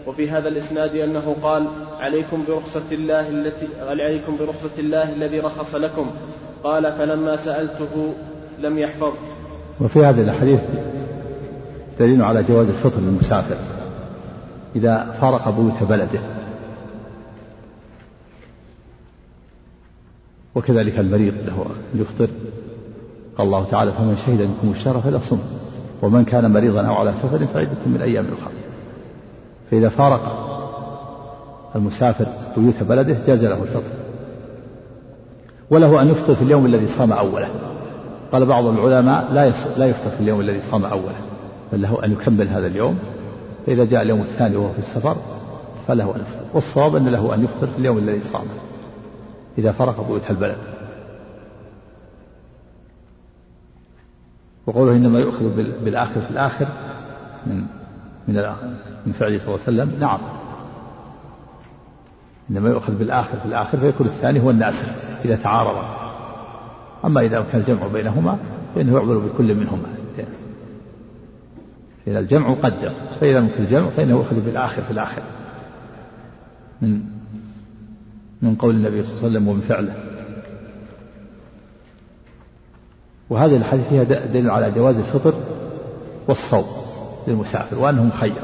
[0.08, 1.68] وفي هذا الإسناد أنه قال
[2.00, 6.12] عليكم برخصة الله التي عليكم برخصة الله الذي رخص لكم.
[6.64, 8.14] قال فلما سألته
[8.60, 9.14] لم يحفظ.
[9.82, 10.60] وفي هذه الحديث
[12.00, 13.58] دليل على جواز الفطر للمسافر
[14.76, 16.20] إذا فارق بيوت بلده.
[20.56, 21.66] وكذلك المريض له
[21.96, 22.28] يفطر.
[23.38, 25.40] قال الله تعالى فمن شهد منكم الشهر فليصم
[26.02, 28.54] ومن كان مريضا أو على سفر فعدة من أيام أخرى.
[29.72, 30.48] فإذا فارق
[31.76, 32.26] المسافر
[32.58, 33.92] بيوت بلده جاز له الفطر.
[35.70, 37.50] وله أن يفطر في اليوم الذي صام أوله.
[38.32, 41.16] قال بعض العلماء لا لا يفطر في اليوم الذي صام أوله
[41.74, 43.00] بل له أن يكمل هذا اليوم.
[43.66, 45.16] فإذا جاء اليوم الثاني وهو في السفر
[45.88, 46.46] فله أن يفطر.
[46.54, 48.58] والصواب أن له أن يفطر في اليوم الذي صامه
[49.58, 50.77] إذا فرق بيوت البلد.
[54.68, 55.50] وقوله إنما يؤخذ
[55.86, 56.68] بالآخر في الآخر
[57.48, 57.66] من
[58.28, 58.36] من
[59.06, 60.00] من فعله صلى الله عليه وسلم.
[60.00, 60.20] نعم.
[62.52, 64.88] إنما يؤخذ بالآخر في الآخر فيكون الثاني هو الناسخ
[65.26, 65.78] إذا تعارض
[67.06, 68.38] أما إذا كان الجمع بينهما
[68.76, 69.88] فإنه يعمل بكل منهما.
[72.08, 75.22] إذا الجمع قدر فإذا ممكن الجمع فإنه يؤخذ بالآخر في الآخر.
[76.82, 77.02] من
[78.42, 80.07] من قول النبي صلى الله عليه وسلم ومن فعله.
[83.30, 85.34] وهذه الحديث فيها دليل على جواز الفطر
[86.28, 86.66] والصوم
[87.28, 88.42] للمسافر وأنه مخير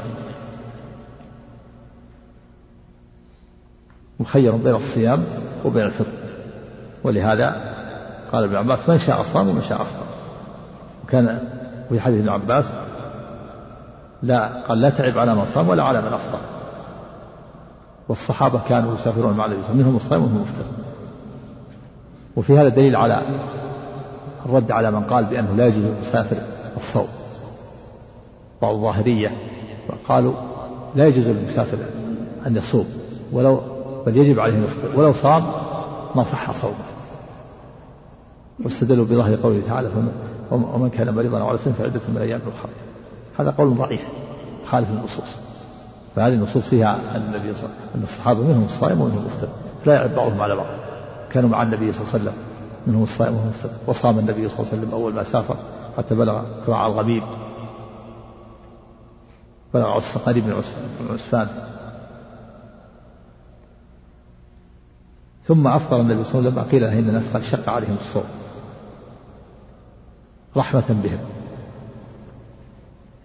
[4.20, 5.24] مخير بين الصيام
[5.64, 6.12] وبين الفطر.
[7.04, 7.74] ولهذا
[8.32, 10.06] قال ابن عباس من شاء صام ومن شاء افطر
[11.04, 11.48] وكان
[11.88, 12.64] في حديث ابن عباس
[14.22, 16.38] لا قال لا تعب على من صام ولا على من أفطر.
[18.08, 20.64] والصحابة كانوا يسافرون مع النبي منهم الصائم ومنهم المفطر
[22.36, 23.22] وفي هذا دليل على
[24.46, 26.36] الرد على من قال بأنه لا يجوز للمسافر
[26.76, 27.08] الصوم.
[28.62, 29.32] بعض الظاهرية
[30.08, 30.32] قالوا
[30.94, 31.78] لا يجوز للمسافر
[32.46, 32.86] أن يصوم
[33.32, 33.60] ولو
[34.06, 35.44] بل يجب عليه أن يفطر ولو صام
[36.14, 36.74] ما صح صومه.
[38.64, 39.90] واستدلوا بظاهر قوله تعالى
[40.50, 42.72] ومن كان مريضا أو على سن فعدة من أيام أخرى
[43.38, 44.00] هذا قول ضعيف
[44.66, 45.28] خالف النصوص
[46.16, 49.48] فهذه النصوص فيها أن النبي صلى أن الصحابة منهم الصائم ومنهم المفطر
[49.84, 50.66] فلا يعد بعضهم على بعض.
[51.32, 52.34] كانوا مع النبي صلى الله عليه وسلم
[52.86, 53.06] منهم
[53.86, 55.56] وصام النبي صلى الله عليه وسلم أول ما سافر
[55.98, 57.22] حتى بلغ قراع الغبيب.
[59.74, 60.62] بلغ عصفان قريب من
[61.10, 61.48] عسفان.
[65.48, 68.24] ثم أفطر النبي صلى الله عليه وسلم قيل له إن الناس قد شق عليهم الصوم.
[70.56, 71.18] رحمة بهم.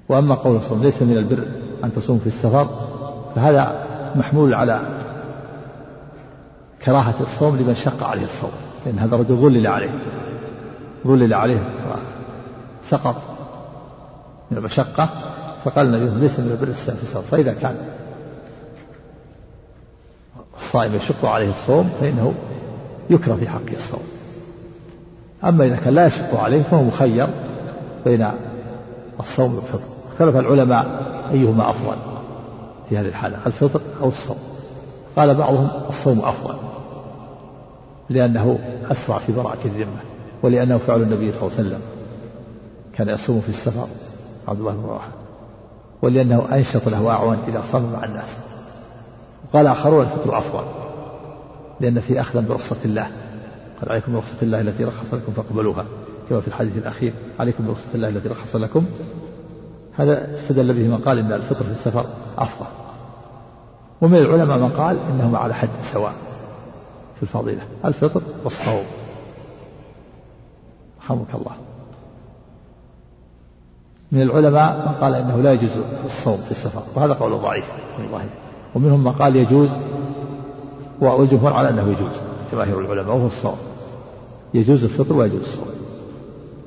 [0.09, 1.47] وأما قول الصوم ليس من البر
[1.83, 2.67] أن تصوم في السفر
[3.35, 3.85] فهذا
[4.15, 4.81] محمول على
[6.85, 8.51] كراهة الصوم لمن شق عليه الصوم.
[8.85, 9.91] لأن هذا رجل ظلل عليه.
[11.07, 11.69] ظلل عليه
[12.83, 13.15] سقط
[14.51, 15.09] من المشقة
[15.65, 17.75] فقال النبي ليس من البر السفر فإذا كان
[20.57, 22.33] الصائم يشق عليه الصوم فإنه
[23.09, 24.03] يكره في حقه الصوم.
[25.43, 27.27] أما إذا كان لا يشق عليه فهو مخير
[28.05, 28.31] بين
[29.19, 29.83] الصوم والفطر.
[30.11, 30.85] اختلف العلماء
[31.31, 31.95] أيهما أفضل
[32.89, 34.37] في هذه الحالة الفطر أو الصوم.
[35.15, 36.55] قال بعضهم الصوم أفضل.
[38.09, 38.59] لأنه
[38.91, 39.99] أسرع في براءة الذمة
[40.43, 41.81] ولأنه فعل النبي صلى الله عليه وسلم
[42.93, 43.87] كان يصوم في السفر
[44.47, 45.09] عبد الله بن رواحة
[46.01, 48.35] ولأنه أنشط له أعوان إذا صام مع الناس.
[49.53, 50.63] قال آخرون الفطر أفضل
[51.79, 53.07] لأن في أخذا برخصة الله.
[53.81, 55.85] قال عليكم برخصة الله التي رخص لكم فاقبلوها.
[56.29, 58.85] كما في الحديث الأخير عليكم برخصة الله التي رخص لكم.
[59.97, 62.05] هذا استدل به من قال إن الفطر في السفر
[62.37, 62.65] أفضل.
[64.01, 66.13] ومن العلماء من قال إنهما على حد سواء.
[67.19, 67.61] في الفضيلة.
[67.85, 68.83] الفطر والصوم.
[71.03, 71.51] رحمك الله.
[74.11, 75.69] من العلماء من قال إنه لا يجوز
[76.05, 78.25] الصوم في السفر وهذا قول ضعيف والله
[78.75, 79.69] ومنهم من قال يجوز
[81.01, 82.13] والجمهور على أنه يجوز.
[82.51, 83.57] جماهير العلماء وهو الصوم.
[84.53, 85.67] يجوز الفطر ويجوز الصوم.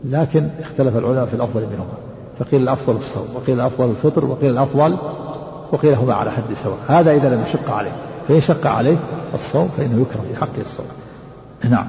[0.05, 1.95] لكن اختلف العلماء في الأفضل منهما.
[2.39, 4.99] فقيل الأفضل الصوم وقيل الأفضل الفطر وقيل الأفضل
[5.73, 6.79] وقيل هما على حد سواء.
[6.89, 8.12] هذا إذا لم يشق عليه.
[8.29, 8.97] فإن شق عليه
[9.35, 10.87] الصوم فإنه يكره في حقه الصوم.
[11.71, 11.87] نعم.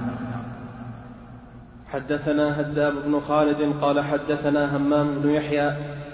[1.87, 5.71] حدثنا هداب بن خالد قال حدثنا همام بن يحيى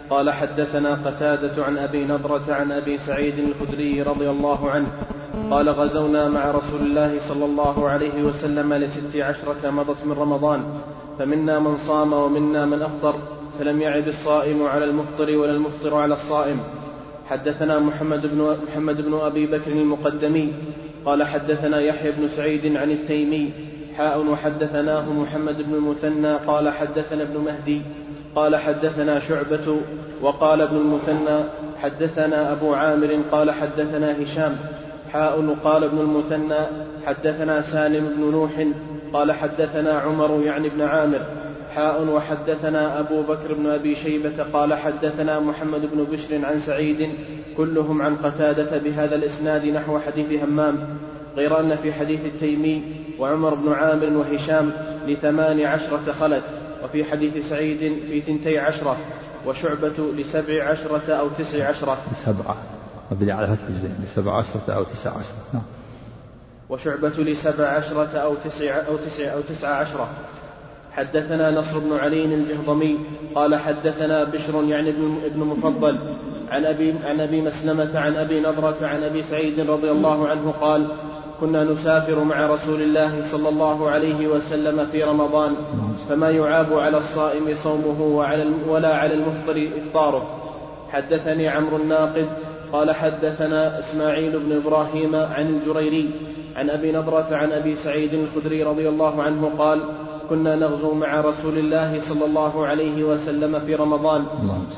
[0.10, 4.88] قال حدثنا قتادة عن أبي نضرة عن أبي سعيد الخدري رضي الله عنه
[5.52, 10.64] قال غزونا مع رسول الله صلى الله عليه وسلم لست عشرة مضت من رمضان
[11.20, 13.16] فمنا من صام ومنا من أفطر
[13.60, 16.60] فلم يعب الصائم على المفطر ولا المفطر على الصائم.
[17.30, 20.54] حدثنا محمد بن محمد بن أبي بكر المقدمي
[21.06, 23.52] قال حدثنا يحيى بن سعيد عن التيمي
[23.98, 27.82] حاء وحدثناه محمد بن المثنى قال حدثنا ابن مهدي
[28.36, 29.78] قال حدثنا شعبة
[30.22, 31.44] وقال ابن المثنى
[31.82, 34.56] حدثنا أبو عامر قال حدثنا هشام
[35.14, 36.66] حاء قال ابن المثنى
[37.06, 38.52] حدثنا سالم بن نوح
[39.14, 41.22] قال حدثنا عمر يعني ابن عامر.
[41.76, 47.10] حاء وحدثنا أبو بكر بن أبي شيبة قال حدثنا محمد بن بشر عن سعيد
[47.58, 50.78] كلهم عن قتادة بهذا الإسناد نحو حديث همام
[51.36, 52.84] غير أن في حديث التيمي
[53.20, 54.72] وعمر بن عامر وهشام
[55.08, 56.44] لثمان عشرة خلت
[56.84, 58.98] وفي حديث سعيد في ثنتي عشرة
[59.46, 61.98] وشعبة لسبع عشرة أو تسع عشرة.
[62.26, 62.58] سبعة
[63.12, 63.64] مبني على فتح
[64.04, 65.36] لسبع عشرة أو تسع عشرة.
[65.54, 65.64] نعم.
[66.70, 70.10] وشعبة لسبع عشرة أو تسع أو تسع أو تسع عشرة.
[70.92, 72.98] حدثنا نصر بن علي الجهضمي
[73.36, 74.90] قال حدثنا بشر يعني
[75.26, 75.98] ابن مفضل
[76.50, 80.88] عن ابي عن أبي مسلمة عن أبي نضرة عن أبي سعيد رضي الله عنه قال
[81.40, 85.56] كنا نسافر مع رسول الله صلى الله عليه وسلم في رمضان
[86.10, 90.40] فما يعاب على الصائم صومه وعلى ولا على المفطر إفطاره.
[90.90, 92.28] حدثني عمرو الناقد
[92.74, 96.10] قال حدثنا إسماعيل بن إبراهيم عن الجريري
[96.56, 99.82] عن أبي نضرة عن أبي سعيد الخدري رضي الله عنه قال
[100.30, 104.26] كنا نغزو مع رسول الله صلى الله عليه وسلم في رمضان.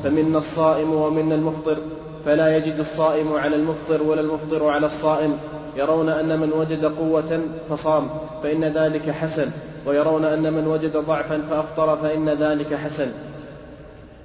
[0.03, 1.77] فمنا الصائم ومنا المفطر.
[2.25, 5.37] فلا يجد الصائم على المفطر ولا المفطر على الصائم.
[5.77, 8.09] يرون أن من وجد قوة فصام
[8.43, 9.49] فإن ذلك حسن.
[9.85, 13.07] ويرون أن من وجد ضعفا فأفطر فإن ذلك حسن.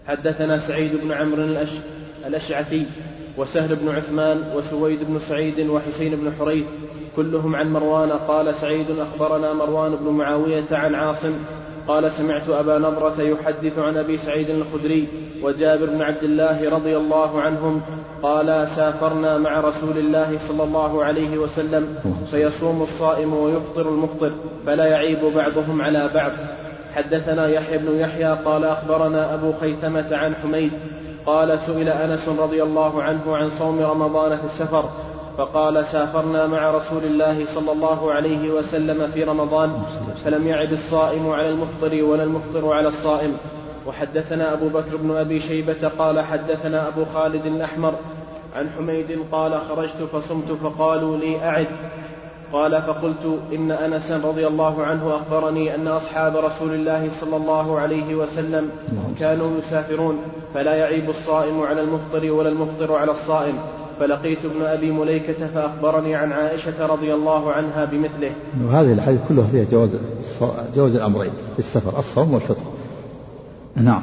[0.06, 1.70] حدثنا سعيد بن عمرو الأش...
[2.26, 2.86] الأشعثي
[3.38, 6.64] وسهل بن عثمان وسويد بن سعيد وحسين بن حريث
[7.16, 11.32] كلهم عن مروان قال سعيد أخبرنا مروان بن معاوية عن عاصم
[11.88, 15.08] قال سمعت أبا نضرة يحدث عن أبي سعيد الخدري
[15.42, 17.80] وجابر بن عبد الله رضي الله عنهم
[18.22, 21.94] قال سافرنا مع رسول الله صلى الله عليه وسلم
[22.30, 24.32] فيصوم الصائم ويفطر المفطر
[24.66, 26.32] فلا يعيب بعضهم على بعض.
[26.94, 30.72] حدثنا يحيى بن يحيى قال أخبرنا أبو خيثمة عن حميد
[31.26, 34.84] قال سئل أنس رضي الله عنه عن صوم رمضان في السفر
[35.38, 39.82] فقال سافرنا مع رسول الله صلى الله عليه وسلم في رمضان
[40.24, 43.36] فلم يعد الصائم على المفطر ولا المفطر على الصائم.
[43.86, 47.94] وحدثنا أبو بكر بن أبي شيبة قال حدثنا أبو خالد الأحمر
[48.56, 51.66] عن حميد قال خرجت فصمت فقالوا لي أعد.
[52.56, 58.14] قال فقلت إن أنسا رضي الله عنه أخبرني أن أصحاب رسول الله صلى الله عليه
[58.14, 58.70] وسلم
[59.20, 60.18] كانوا يسافرون
[60.54, 63.54] فلا يعيب الصائم على المفطر ولا المفطر على الصائم.
[64.00, 68.30] فلقيت ابن أبي مليكة فأخبرني عن عائشة رضي الله عنها بمثله.
[68.64, 69.90] وهذه الحديث كلها فيها جواز
[70.76, 72.62] جواز الأمرين في السفر الصوم والفطر.
[73.76, 74.02] نعم.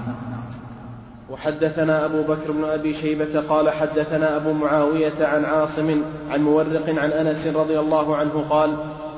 [1.43, 7.11] وحدثنا أبو بكر بن أبي شيبة قال حدثنا أبو معاوية عن عاصم عن مورق عن
[7.11, 8.75] أنس رضي الله عنه قال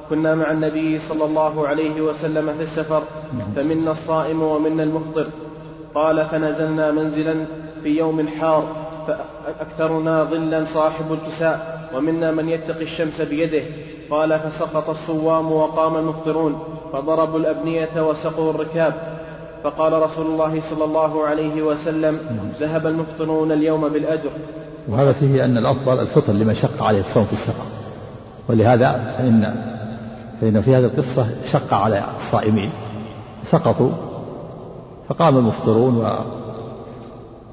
[0.09, 3.03] كنا مع النبي صلى الله عليه وسلم في السفر
[3.55, 5.27] فمنا الصائم ومنا المفطر.
[5.95, 7.35] قال فنزلنا منزلا
[7.83, 8.75] في يوم حار
[9.07, 13.63] فأكثرنا ظلا صاحب الكساء ومنا من يتقي الشمس بيده.
[14.09, 16.63] قال فسقط الصوام وقام المفطرون
[16.93, 19.14] فضربوا الأبنية وسقوا الركاب.
[19.65, 22.19] فقال رسول الله صلى الله عليه وسلم
[22.59, 24.29] ذهب المفطرون اليوم بالأجر.
[24.89, 27.63] وهذا فيه أن الأفضل الفطر لمن شق عليه الصوم في السفر.
[28.49, 29.55] ولهذا فإن
[30.41, 32.69] فإن في هذه القصة شق على الصائمين.
[33.43, 33.91] سقطوا
[35.09, 36.07] فقام المفطرون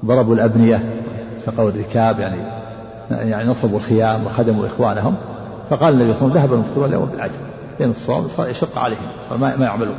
[0.03, 1.03] وضربوا الأبنية
[1.45, 2.41] سقوا الركاب يعني
[3.11, 5.15] يعني نصبوا الخيام وخدموا إخوانهم.
[5.69, 7.39] فقال النبي صلى الله عليه وسلم ذهب المفطرون اليوم بالعجل
[7.79, 8.99] لأن الصوم صار يشق عليهم
[9.29, 9.95] فما ما يعملون.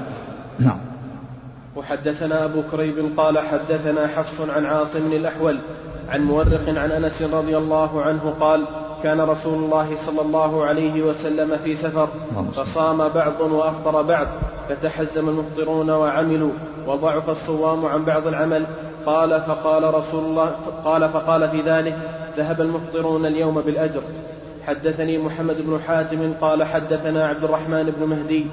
[0.59, 0.94] نعم.
[1.77, 5.59] وحدثنا أبو كريب قال حدثنا حفص عن عاصم الأحول
[6.09, 8.65] عن مورق عن أنس رضي الله عنه قال
[9.03, 12.09] كان رسول الله صلى الله عليه وسلم في سفر
[12.57, 14.27] فصام بعض وأفطر بعض
[14.69, 16.51] فتحزم المفطرون وعملوا
[16.87, 18.67] وضعف الصوام عن بعض العمل
[19.07, 20.51] قال فقال رسول الله
[20.85, 21.99] قال فقال في ذلك
[22.37, 24.03] ذهب المفطرون اليوم بالأجر
[24.67, 28.47] حدثني محمد بن حاتم قال حدثنا عبد الرحمن بن مهدي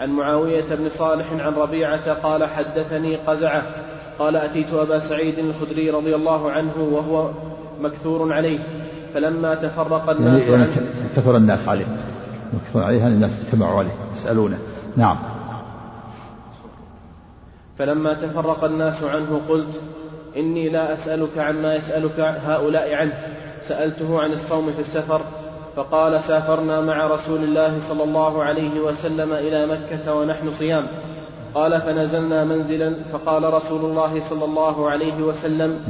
[0.00, 3.62] عن معاوية بن صالح عن ربيعة قال حدثني قزعة
[4.18, 7.30] قال أتيت أبا سعيد الخدري رضي الله عنه وهو
[7.80, 8.58] مكثور عليه
[9.14, 10.70] فلما تفرق الناس يعني عنه
[11.16, 11.86] كثر الناس عليه.
[12.52, 14.58] مكثور عليه يعني الناس اجتمعوا عليه؟ يسألونه.
[14.96, 15.18] نعم.
[17.78, 19.80] فلما تفرق الناس عنه قلت
[20.36, 23.12] إني لا أسألك عما يسألك هؤلاء عنه.
[23.62, 25.20] سألته عن الصوم في السفر
[25.76, 30.86] فقال سافرنا مع رسول الله صلى الله عليه وسلم إلى مكة ونحن صيام.
[31.54, 35.80] قال فنزلنا منزلا فقال رسول الله صلى الله عليه وسلم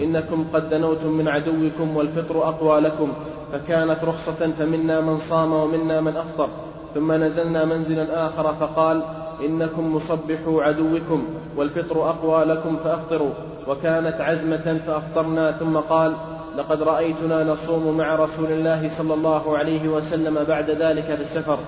[0.00, 3.12] إنكم قد دنوتم من عدوكم والفطر أقوى لكم
[3.52, 6.48] فكانت رخصة فمنا من صام ومنا من أفطر.
[6.94, 9.02] ثم نزلنا منزلا آخر فقال
[9.44, 11.24] إنكم مصبحوا عدوكم
[11.56, 13.30] والفطر أقوى لكم فأفطروا
[13.68, 16.14] وكانت عزمة فأفطرنا ثم قال
[16.56, 21.58] لقد رأيتنا نصوم مع رسول الله صلى الله عليه وسلم بعد ذلك في السفر.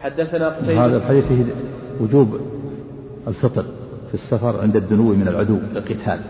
[0.00, 0.86] حدثنا قتيبة.
[0.86, 1.44] هذا الحديث فيه
[2.00, 2.40] وجوب
[3.28, 3.64] الفطر
[4.08, 6.20] في السفر عند الدنو من العدو للقتال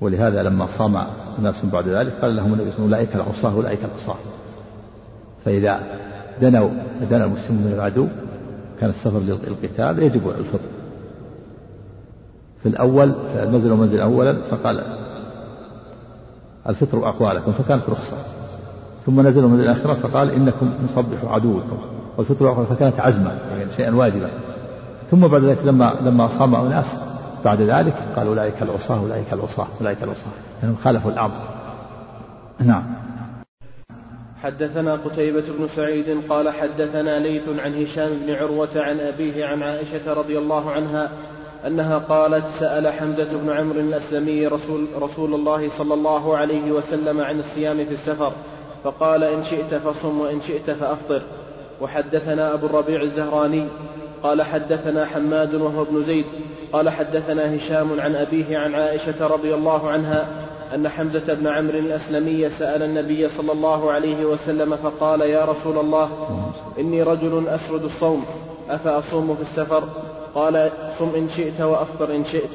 [0.00, 0.96] ولهذا لما صام
[1.38, 4.16] الناس بعد ذلك قال لهم النبي صلى الله عليه وسلم أولئك العصاة أولئك العصاة.
[5.44, 5.80] فإذا
[6.40, 6.68] دنوا
[7.10, 8.06] دنا المسلمون من العدو
[8.80, 10.68] كان السفر للقتال يجب الفطر.
[12.62, 13.12] في الأول
[13.52, 15.03] نزل منزل أولا فقال
[16.68, 18.16] الفطر أقوالكم فكانت رخصة.
[19.06, 21.78] ثم نزلوا من الآخرة فقال إنكم نصبحوا عدوكم.
[22.16, 24.30] والفطر فكانت عزمة يعني شيئا واجبا
[25.10, 26.96] ثم بعد ذلك لما لما صام أناس
[27.44, 30.30] بعد ذلك قال أولئك العصاة أولئك العصاة أولئك العصاة.
[30.62, 31.34] لأنهم خالفوا الأمر.
[32.60, 32.82] نعم.
[34.42, 40.12] حدثنا قتيبة بن سعيد قال حدثنا ليث عن هشام بن عروة عن أبيه عن عائشة
[40.12, 41.10] رضي الله عنها
[41.66, 47.40] أنها قالت سأل حمزة بن عمرو الأسلمي رسول, رسول الله صلى الله عليه وسلم عن
[47.40, 48.32] الصيام في السفر
[48.84, 51.22] فقال إن شئت فصم وإن شئت فأفطر.
[51.80, 53.66] وحدثنا أبو الربيع الزهراني
[54.22, 56.24] قال حدثنا حماد وهو ابن زيد
[56.72, 60.26] قال حدثنا هشام عن أبيه عن عائشة رضي الله عنها
[60.74, 66.10] أن حمزة بن عمرو الأسلمي سأل النبي صلى الله عليه وسلم فقال يا رسول الله
[66.78, 68.24] إني رجل أسرد الصوم
[68.70, 69.84] أفأصوم في السفر؟
[70.34, 72.50] قال صم إن شئت وأفطر إن شئت.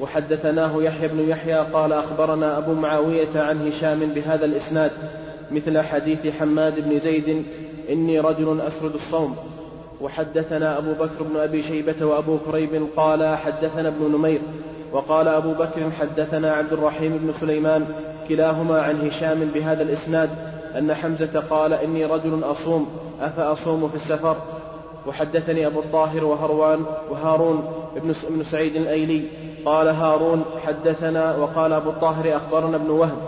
[0.00, 4.90] وحدثناه يحيى بن يحيى قال أخبرنا أبو معاوية عن هشام بهذا الإسناد
[5.50, 7.44] مثل حديث حماد بن زيد
[7.90, 9.36] إني رجل أسرد الصوم.
[10.00, 14.40] وحدثنا أبو بكر بن أبي شيبة وأبو كريب قال حدثنا ابن نمير.
[14.92, 17.86] وقال أبو بكر حدثنا عبد الرحيم بن سليمان
[18.28, 20.30] كلاهما عن هشام بهذا الإسناد
[20.78, 22.86] أن حمزة قال إني رجل أصوم
[23.20, 24.36] أفأصوم في السفر؟
[25.06, 27.64] وحدثني أبو الطاهر وهروان وهارون
[28.30, 29.22] بن سعيد الأيلي.
[29.64, 33.18] قال هارون حدثنا وقال أبو الطاهر أخبرنا ابن وهب.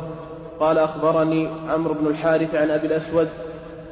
[0.61, 3.29] قال أخبرني عمرو بن الحارث عن أبي الأسود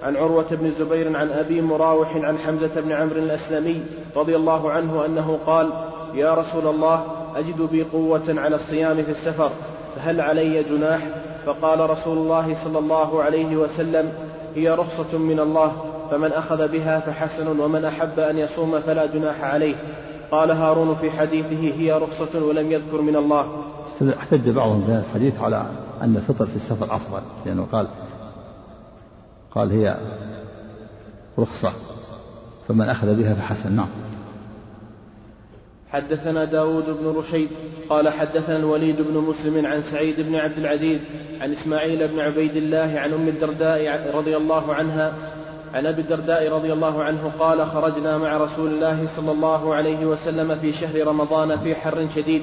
[0.02, 3.82] عن عروة بن الزبير عن أبي مراوح عن حمزة بن عمرو الأسلمي
[4.16, 5.70] رضي الله عنه أنه قال
[6.14, 7.04] يا رسول الله
[7.36, 9.50] أجد بي قوة على الصيام في السفر
[9.96, 11.08] فهل علي جناح؟
[11.46, 14.12] فقال رسول الله صلى الله عليه وسلم
[14.56, 15.72] هي رخصة من الله.
[16.12, 19.74] فمن أخذ بها فحسن ومن أحب أن يصوم فلا جناح عليه.
[20.30, 23.64] قال هارون في حديثه هي رخصة ولم يذكر من الله.
[24.18, 25.66] احتج بعضهم بهذا الحديث على
[26.02, 27.88] أن الفطر في السفر أفضل لأنه قال
[29.54, 29.96] قال هي
[31.38, 31.72] رخصة
[32.68, 33.72] فمن أخذ بها فحسن.
[33.76, 33.88] نعم.
[35.90, 37.48] حدثنا داود بن رشيد
[37.88, 41.00] قال حدثنا الوليد بن مسلم عن سعيد بن عبد العزيز
[41.40, 45.12] عن إسماعيل بن عبيد الله عن أم الدرداء رضي الله عنها
[45.74, 50.56] عن أبي الدرداء رضي الله عنه قال خرجنا مع رسول الله صلى الله عليه وسلم
[50.56, 52.42] في شهر رمضان في حر شديد.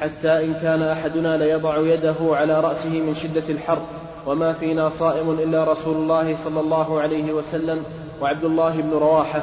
[0.00, 3.78] حتى إن كان أحدنا ليضع يده على رأسه من شدة الحر.
[4.26, 7.84] وما فينا صائم إلا رسول الله صلى الله عليه وسلم
[8.22, 9.42] وعبد الله بن رواحة.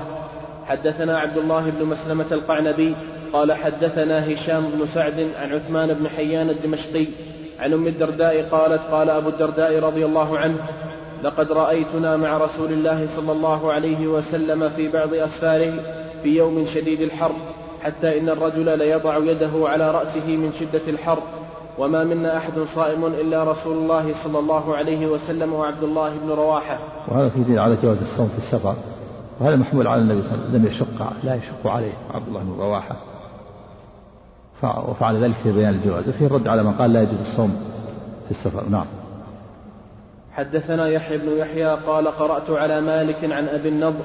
[0.66, 2.96] حدثنا عبد الله بن مسلمة القعنبي
[3.34, 7.06] قال حدثنا هشام بن سعد عن عثمان بن حيان الدمشقي.
[7.60, 10.56] عن أم الدرداء قالت قال أبو الدرداء رضي الله عنه
[11.24, 15.74] لقد رأيتنا مع رسول الله صلى الله عليه وسلم في بعض أسفاره
[16.24, 17.32] في يوم شديد الحر
[17.82, 21.20] حتى إن الرجل ليضع يده على رأسه من شدة الحر.
[21.78, 26.80] وما منا أحد صائم إلا رسول الله صلى الله عليه وسلم وعبد الله بن رواحة.
[27.08, 28.76] وهذا في دين على جواز الصوم في السفر.
[29.40, 32.40] وهذا محمول على النبي صلى الله عليه وسلم لم يشق لا يشق عليه عبد الله
[32.40, 32.96] بن رواحة.
[34.64, 36.10] وفعل ذلك في بيان الجواز.
[36.10, 37.62] وفيه الرد على من قال لا يجوز الصوم
[38.26, 38.70] في السفر.
[38.70, 38.86] نعم.
[40.36, 44.04] حدثنا يحيى بن يحيى قال قرأت على مالك عن أبي النضر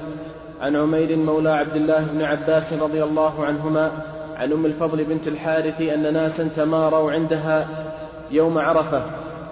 [0.61, 3.91] عن عمير مولى عبد الله بن عباس رضي الله عنهما
[4.35, 7.67] عن أم الفضل بنت الحارث أن ناسا تماروا عندها
[8.31, 9.01] يوم عرفة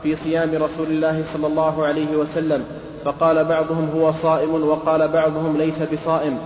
[0.03, 2.63] في صيام رسول الله صلى الله عليه وسلم
[3.05, 6.37] فقال بعضهم هو صائم وقال بعضهم ليس بصائم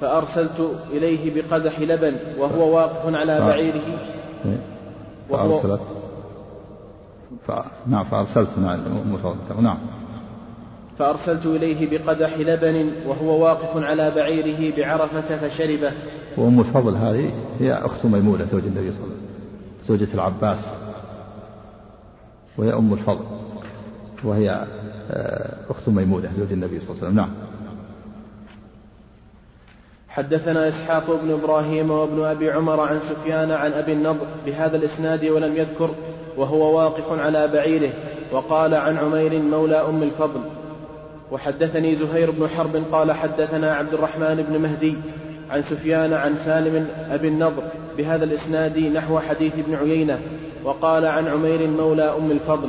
[0.00, 3.98] فأرسلت إليه بقدح لبن وهو واقف على بعيره.
[5.30, 5.95] وهو ف...
[7.86, 8.80] نعم فأرسلت نعم
[9.60, 9.78] نعم.
[10.98, 15.92] فأرسلت إليه بقدح لبن وهو واقف على بعيره بعرفة فشربه.
[16.36, 20.66] وأم الفضل هذه هي أخت ميمونة زوج النبي صلى الله عليه وسلم زوجة العباس
[22.58, 23.24] وهي أم الفضل
[24.24, 24.66] وهي
[25.10, 27.16] آه، أخت ميمونة زوج النبي صلى الله عليه وسلم.
[27.16, 27.30] نعم.
[30.08, 35.56] حدثنا إسحاق بن إبراهيم وابن أبي عمر عن سفيان عن أبي النضر بهذا الإسناد ولم
[35.56, 35.90] يذكر
[36.36, 37.90] وهو واقف على بعيره
[38.32, 40.40] وقال عن عمير مولى أم الفضل
[41.30, 44.96] وحدثني زهير بن حرب قال حدثنا عبد الرحمن بن مهدي
[45.50, 47.62] عن سفيان عن سالم أبي النضر
[47.98, 50.20] بهذا الإسناد نحو حديث ابن عيينة
[50.64, 52.68] وقال عن عمير مولى أم الفضل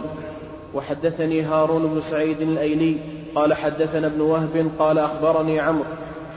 [0.74, 2.98] وحدثني هارون بن سعيد الأيلي
[3.36, 5.86] قال حدثنا ابن وهب قال أخبرني عمرو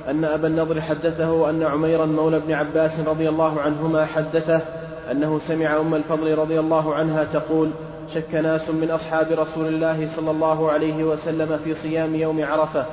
[0.09, 4.63] أن أبا النضر حدثه أن عميرا مولى ابن عباس رضي الله عنهما حدثه
[5.11, 7.71] أنه سمع أم الفضل رضي الله عنها تقول
[8.15, 12.87] شك ناس من أصحاب رسول الله صلى الله عليه وسلم في صيام يوم عرفة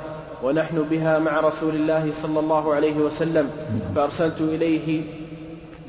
[0.44, 3.50] ونحن بها مع رسول الله صلى الله عليه وسلم
[3.96, 5.02] فأرسلت إليه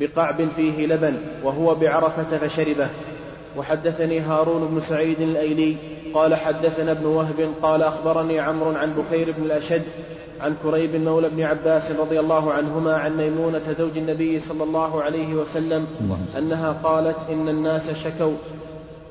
[0.01, 1.15] بقعب فيه لبن
[1.45, 2.89] وهو بعرفة فشربه.
[3.57, 5.77] وحدثني هارون بن سعيد الأيلي
[6.15, 9.83] قال حدثنا ابن وهب قال أخبرني عمرو عن بكير بن الأشد
[10.41, 15.35] عن كريب مولى بن عباس رضي الله عنهما عن ميمونة زوج النبي صلى الله عليه
[15.35, 15.87] وسلم
[16.39, 18.37] أنها قالت إن الناس شكوا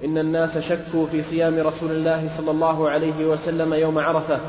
[0.05, 4.39] إن الناس شكوا في صيام رسول الله صلى الله عليه وسلم يوم عرفة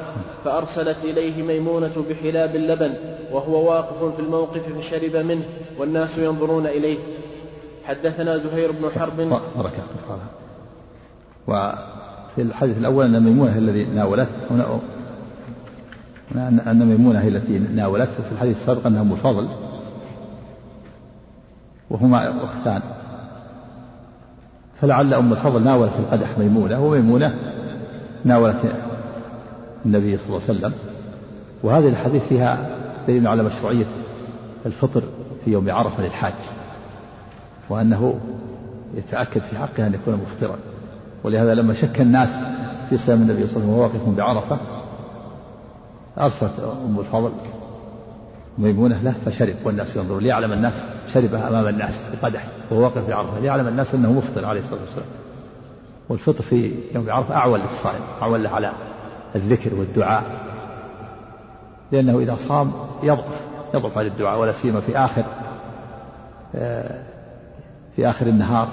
[0.45, 2.95] فأرسلت إليه ميمونة بحلاب اللبن
[3.33, 5.45] وهو واقف في الموقف فشرب منه
[5.79, 6.99] والناس ينظرون إليه.
[7.85, 9.41] حدثنا زهير بن حرب.
[9.57, 9.83] بركة
[12.39, 14.29] وفي الحديث الأول أن ميمونة الذي ناولته
[16.37, 19.49] أن ميمونة هي التي ناولته في الحديث السابق أنها أم الفضل.
[21.91, 22.83] وهما أختان.
[24.81, 27.35] فلعل أم الفضل ناولت القدح ميمونة وميمونة
[28.25, 28.73] ناولت
[29.87, 30.73] النبي صلى الله عليه وسلم.
[31.63, 32.69] وهذه الحديث فيها
[33.09, 33.87] دليل على مشروعية
[34.67, 35.03] الفطر
[35.45, 36.35] في يوم عرفة للحاج
[37.69, 38.21] وأنه
[38.95, 40.59] يتأكد في حقه أن يكون مفطرا.
[41.25, 42.29] ولهذا لما شك الناس
[42.91, 44.59] في صيام النبي صلى الله عليه وسلم وهو واقف بعرفة
[46.19, 47.33] أرسلت أم الفضل
[48.59, 50.75] ميمونة له فشرب والناس ينظرون ليعلم الناس
[51.15, 55.07] شربها أمام الناس بقدح وهو واقف بعرفة ليعلم الناس أنه مفطر عليه الصلاة والسلام.
[56.09, 58.73] والفطر في يوم عرفة أعول للصائم أعول له على
[59.35, 60.23] الذكر والدعاء
[61.93, 63.41] لأنه إذا صام يضعف
[63.75, 65.25] يضعف عن الدعاء ولا سيما في آخر
[66.55, 67.03] آه،
[67.97, 68.69] في آخر النهار.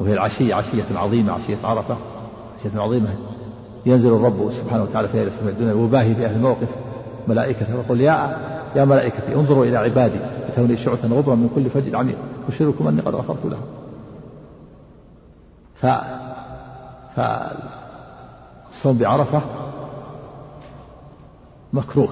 [0.00, 1.96] وهي العشية عشية عظيمة عشية عرفة
[2.58, 3.08] عشية عظيمة.
[3.86, 6.68] ينزل الرب سبحانه وتعالى في السماء الدنيا وباهي بأهل الموقف
[7.28, 8.36] ملائكته ويقول يا
[8.76, 10.18] يا ملائكتي انظروا إلى عبادي
[10.48, 12.16] أتوني شعثا غبرا من كل فج عميق
[12.48, 13.62] أشهدكم أني قد غفرت لهم.
[15.74, 15.86] ف
[17.16, 19.42] فالصوم بعرفة
[21.72, 22.08] مكروه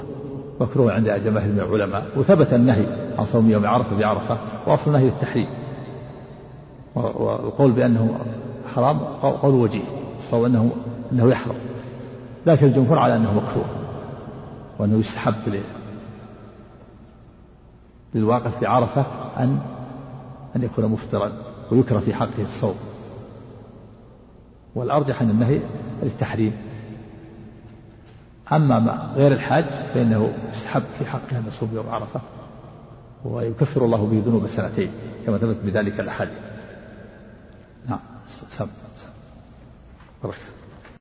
[0.60, 2.86] مكروه عند جماهير من العلماء وثبت النهي
[3.18, 5.63] عن صوم يوم عرفة بعرفة وأصل النهي للتحريم.
[6.94, 8.18] والقول بأنه
[8.74, 9.84] حرام قول وجيه
[10.18, 10.72] الصواب أنه
[11.12, 11.56] أنه يحرم.
[12.46, 13.66] لكن الجمهور على أنه مكروه
[14.78, 15.34] وأنه يستحب
[18.14, 19.06] للواقف بعرفة
[19.38, 19.58] أن
[20.56, 21.32] أن يكون مفطرا
[21.70, 22.74] ويكره في حقه الصوم.
[24.74, 25.60] والأرجح أن النهي
[26.02, 26.52] للتحريم.
[28.52, 32.20] أما ما غير الحاج فإنه يستحب في حقه أن يصوم يوم عرفة
[33.24, 34.90] ويكفر الله به ذنوب سنتين
[35.26, 36.53] كما ثبت بذلك الأحاديث.
[37.88, 38.68] نعم سم سم
[40.24, 40.38] بركة